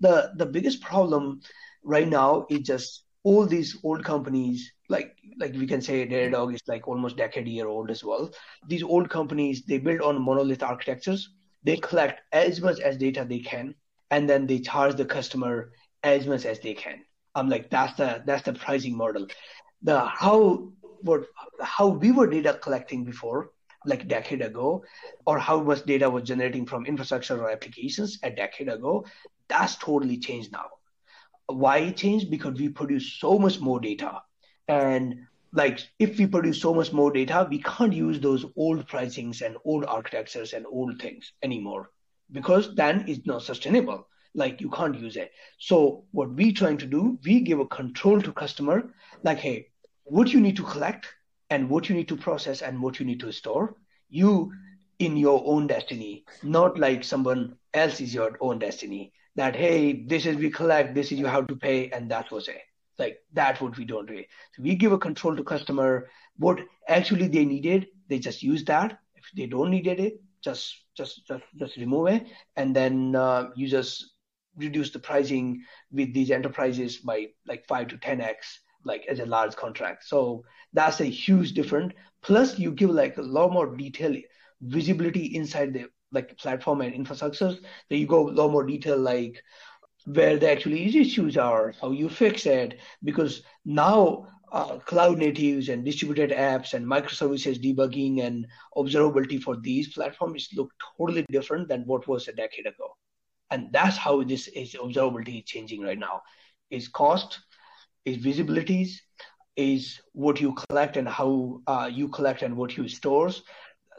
[0.00, 1.40] The the biggest problem
[1.84, 6.62] right now is just all these old companies like like we can say Datadog is
[6.66, 8.30] like almost decade year old as well.
[8.66, 11.30] These old companies they build on monolith architectures.
[11.62, 13.74] They collect as much as data they can,
[14.10, 15.72] and then they charge the customer
[16.02, 17.04] as much as they can.
[17.34, 19.26] I'm like that's the that's the pricing model.
[19.82, 20.72] The how
[21.02, 21.24] what
[21.60, 23.50] how we were data collecting before
[23.86, 24.84] like decade ago
[25.26, 29.06] or how much data was generating from infrastructure or applications a decade ago
[29.48, 30.66] that's totally changed now
[31.46, 34.20] why it changed because we produce so much more data
[34.68, 35.14] and
[35.52, 39.56] like if we produce so much more data, we can't use those old pricings and
[39.64, 41.90] old architectures and old things anymore
[42.30, 44.06] because then it's not sustainable.
[44.34, 45.32] Like you can't use it.
[45.58, 49.68] So what we trying to do, we give a control to customer, like, hey,
[50.04, 51.06] what you need to collect
[51.50, 53.76] and what you need to process and what you need to store,
[54.08, 54.52] you
[54.98, 59.12] in your own destiny, not like someone else is your own destiny.
[59.36, 62.48] That hey, this is we collect, this is you have to pay, and that was
[62.48, 62.62] it.
[62.98, 64.22] Like that's what we don't do.
[64.54, 67.86] So we give a control to customer what actually they needed.
[68.08, 68.98] They just use that.
[69.14, 72.26] If they don't needed it, just just just, just remove it,
[72.56, 74.12] and then uh, you just
[74.60, 79.26] reduce the pricing with these enterprises by like five to ten x, like as a
[79.26, 80.04] large contract.
[80.04, 81.94] So that's a huge difference.
[82.22, 84.14] Plus, you give like a lot more detail
[84.62, 87.56] visibility inside the like platform and infrastructures.
[87.88, 89.42] So you go a lot more detail like
[90.06, 95.84] where the actually issues are, how you fix it, because now uh, cloud natives and
[95.84, 98.46] distributed apps and microservices debugging and
[98.76, 102.96] observability for these platforms look totally different than what was a decade ago.
[103.50, 106.22] And that's how this is observability changing right now.
[106.70, 107.40] Is cost,
[108.04, 109.00] is visibilities,
[109.56, 113.42] is what you collect and how uh, you collect and what you stores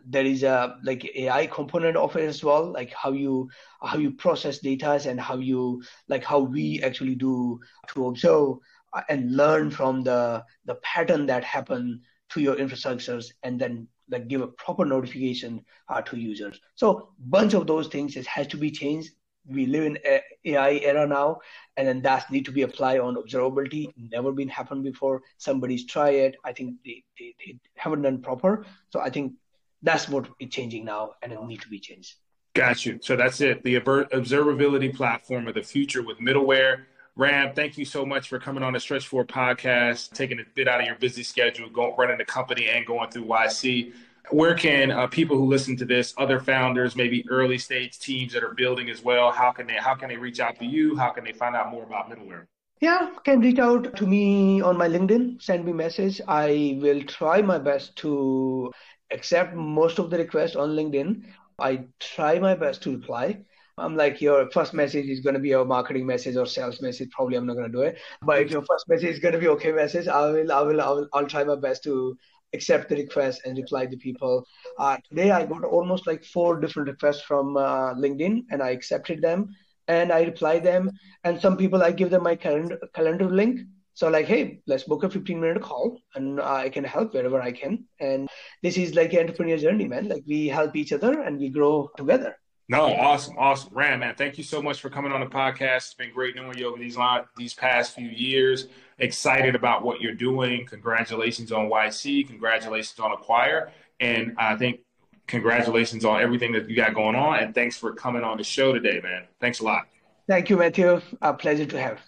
[0.06, 3.49] there is a like AI component of it as well, like how you
[3.84, 8.58] how you process data and how you like how we actually do to observe
[9.10, 14.41] and learn from the the pattern that happen to your infrastructures and then like give
[14.41, 16.60] a proper notification uh, to users.
[16.76, 19.12] So bunch of those things has to be changed.
[19.48, 19.98] We live in
[20.46, 21.39] AI era now,
[21.78, 23.92] and then that need to be applied on observability.
[23.98, 25.22] Never been happened before.
[25.38, 26.36] Somebody's try it.
[26.46, 28.66] I think they, they, they haven't done proper.
[28.89, 29.34] So I think
[29.82, 32.16] that's what is changing now and it need to be changed.
[32.54, 33.00] Got you.
[33.02, 33.64] So that's it.
[33.64, 36.84] The observability platform of the future with middleware.
[37.16, 40.68] Ram, thank you so much for coming on the Stretch Four podcast, taking a bit
[40.68, 43.94] out of your busy schedule, going running the company and going through YC.
[44.30, 48.43] Where can uh, people who listen to this, other founders, maybe early stage teams that
[48.43, 50.95] are building as well, how can they how can they reach out to you?
[50.95, 52.45] How can they find out more about middleware?
[52.80, 56.19] Yeah, can reach out to me on my LinkedIn, send me message.
[56.28, 58.72] I will try my best to
[59.11, 61.24] accept most of the requests on LinkedIn.
[61.59, 63.43] I try my best to reply.
[63.78, 67.09] I'm like, your first message is going to be a marketing message or sales message.
[67.11, 67.99] Probably I'm not going to do it.
[68.22, 70.82] But if your first message is going to be okay message, I will, I will,
[70.82, 72.17] I will, I'll try my best to
[72.54, 74.45] accept the request and reply to people.
[74.78, 79.22] Uh, today I got almost like four different requests from uh, LinkedIn and I accepted
[79.22, 79.56] them
[79.88, 80.91] and I reply them.
[81.24, 83.62] And some people I give them my calendar, calendar link
[83.93, 87.52] so like, hey, let's book a 15 minute call and I can help wherever I
[87.52, 87.86] can.
[87.99, 88.30] And
[88.64, 90.08] this is like an entrepreneur journey, man.
[90.08, 92.36] Like we help each other and we grow together.
[92.72, 94.15] No, awesome, awesome, Ram, man.
[94.15, 95.76] Thank you so much for coming on the podcast.
[95.76, 98.67] It's been great knowing you over these last these past few years.
[98.97, 100.65] Excited about what you're doing.
[100.67, 102.30] Congratulations on YC.
[102.30, 104.80] Congratulations on Acquire, and I think
[105.28, 107.39] congratulations on everything that you got going on.
[107.39, 109.24] And thanks for coming on the show today, man.
[109.41, 109.89] Thanks a lot.
[110.30, 111.01] Thank you, Matthew.
[111.22, 111.99] A pleasure to have.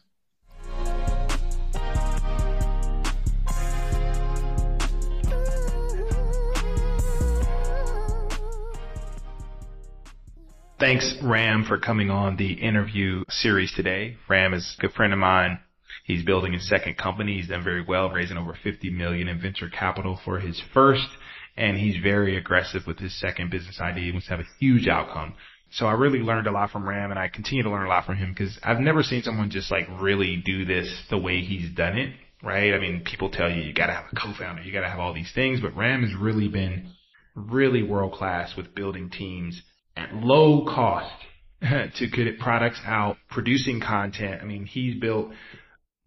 [10.84, 14.18] Thanks, Ram, for coming on the interview series today.
[14.28, 15.60] Ram is a good friend of mine.
[16.04, 17.38] He's building his second company.
[17.38, 21.08] He's done very well, raising over 50 million in venture capital for his first,
[21.56, 24.04] and he's very aggressive with his second business idea.
[24.04, 25.36] He wants to have a huge outcome.
[25.72, 28.06] So I really learned a lot from Ram, and I continue to learn a lot
[28.06, 31.74] from him because I've never seen someone just like really do this the way he's
[31.74, 32.14] done it.
[32.44, 32.74] Right?
[32.74, 35.00] I mean, people tell you you got to have a co-founder, you got to have
[35.00, 36.92] all these things, but Ram has really been
[37.36, 39.62] really world class with building teams
[39.96, 41.14] at low cost
[41.62, 44.42] to get products out, producing content.
[44.42, 45.32] I mean, he's built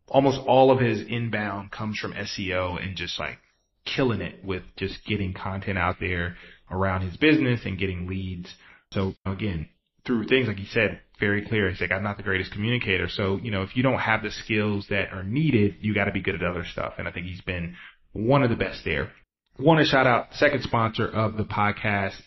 [0.09, 3.39] almost all of his inbound comes from SEO and just like
[3.85, 6.37] killing it with just getting content out there
[6.71, 8.53] around his business and getting leads.
[8.93, 9.69] So again,
[10.05, 11.71] through things like he said, very clear.
[11.71, 13.09] He's like, I'm not the greatest communicator.
[13.09, 16.13] So, you know, if you don't have the skills that are needed, you got to
[16.13, 16.95] be good at other stuff.
[16.99, 17.77] And I think he's been
[18.13, 19.11] one of the best there.
[19.59, 22.21] Want to shout out second sponsor of the podcast,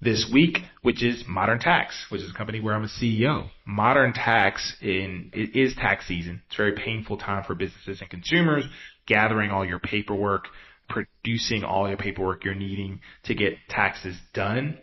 [0.00, 3.48] this week, which is Modern Tax, which is a company where I'm a CEO.
[3.66, 6.42] Modern Tax in it is tax season.
[6.46, 8.64] It's a very painful time for businesses and consumers,
[9.06, 10.48] gathering all your paperwork,
[10.88, 14.78] producing all your paperwork you're needing to get taxes done.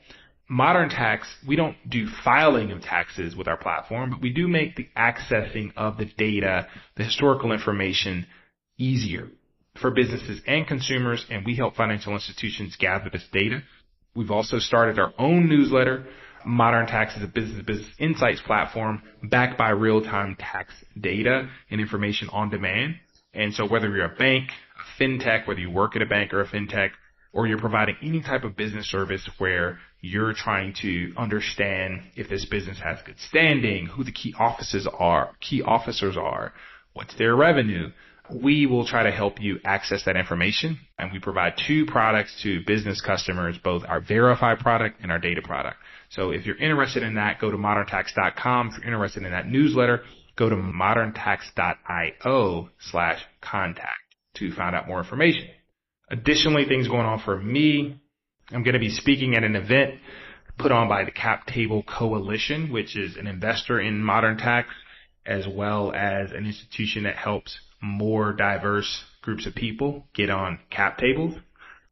[0.50, 4.76] Modern Tax, we don't do filing of taxes with our platform, but we do make
[4.76, 6.68] the accessing of the data,
[6.98, 8.28] the historical information
[8.78, 9.30] easier
[9.80, 13.62] for businesses and consumers, and we help financial institutions gather this data
[14.16, 16.06] We've also started our own newsletter.
[16.46, 22.50] Modern Tax is a business-to-business insights platform backed by real-time tax data and information on
[22.50, 22.96] demand.
[23.34, 26.42] And so whether you're a bank, a fintech, whether you work at a bank or
[26.42, 26.90] a fintech,
[27.32, 32.46] or you're providing any type of business service where you're trying to understand if this
[32.46, 36.52] business has good standing, who the key offices are, key officers are,
[36.94, 37.92] what's their revenue,
[38.34, 40.80] we will try to help you access that information.
[40.98, 45.42] And we provide two products to business customers, both our verify product and our data
[45.42, 45.78] product.
[46.10, 48.68] So if you're interested in that, go to moderntax.com.
[48.68, 50.04] If you're interested in that newsletter,
[50.36, 54.00] go to moderntax.io slash contact
[54.36, 55.48] to find out more information.
[56.10, 57.98] Additionally, things going on for me.
[58.52, 60.00] I'm going to be speaking at an event
[60.58, 64.70] put on by the Cap Table Coalition, which is an investor in modern tax,
[65.26, 70.98] as well as an institution that helps more diverse groups of people get on cap
[70.98, 71.36] tables.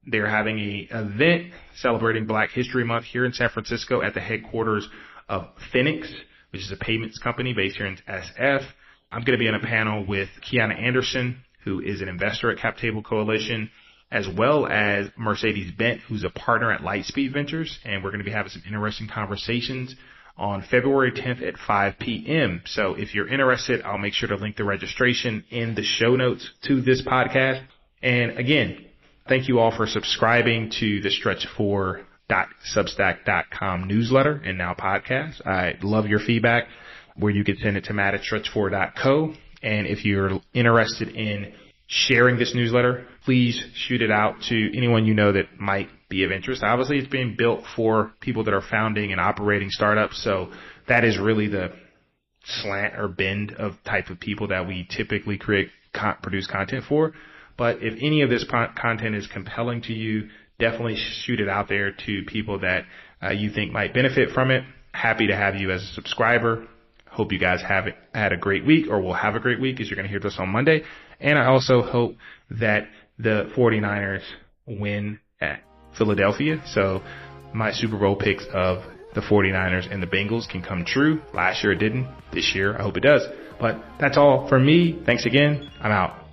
[0.06, 4.88] They're having a event celebrating Black History Month here in San Francisco at the headquarters
[5.28, 6.10] of Finix,
[6.52, 8.66] which is a payments company based here in SF.
[9.12, 12.60] I'm going to be on a panel with Kiana Anderson, who is an investor at
[12.60, 13.70] Cap Table Coalition,
[14.12, 17.80] as well as Mercedes Bent, who's a partner at Lightspeed Ventures.
[17.86, 19.96] And we're going to be having some interesting conversations
[20.40, 22.62] on February 10th at 5 p.m.
[22.66, 26.50] So if you're interested, I'll make sure to link the registration in the show notes
[26.68, 27.66] to this podcast.
[28.02, 28.86] And again,
[29.28, 35.46] thank you all for subscribing to the stretch4.substack.com newsletter and now podcast.
[35.46, 36.70] I love your feedback
[37.18, 39.34] where you can send it to matt at stretch4.co.
[39.62, 41.52] And if you're interested in
[41.88, 46.32] sharing this newsletter, please shoot it out to anyone you know that might be of
[46.32, 46.64] interest.
[46.64, 50.24] Obviously, it's being built for people that are founding and operating startups.
[50.24, 50.52] So
[50.88, 51.72] that is really the
[52.44, 55.70] slant or bend of type of people that we typically create,
[56.22, 57.14] produce content for.
[57.58, 60.30] But if any of this content is compelling to you,
[60.60, 62.86] definitely shoot it out there to people that
[63.22, 64.64] uh, you think might benefit from it.
[64.94, 66.68] Happy to have you as a subscriber.
[67.10, 69.90] Hope you guys have had a great week or will have a great week as
[69.90, 70.84] you're going to hear this on Monday.
[71.20, 72.16] And I also hope
[72.52, 72.88] that
[73.18, 74.24] the 49ers
[74.66, 75.62] win at
[76.00, 76.60] Philadelphia.
[76.66, 77.04] So
[77.54, 81.22] my Super Bowl picks of the 49ers and the Bengals can come true.
[81.34, 82.08] Last year it didn't.
[82.34, 83.22] This year I hope it does.
[83.60, 85.00] But that's all for me.
[85.06, 85.70] Thanks again.
[85.80, 86.29] I'm out.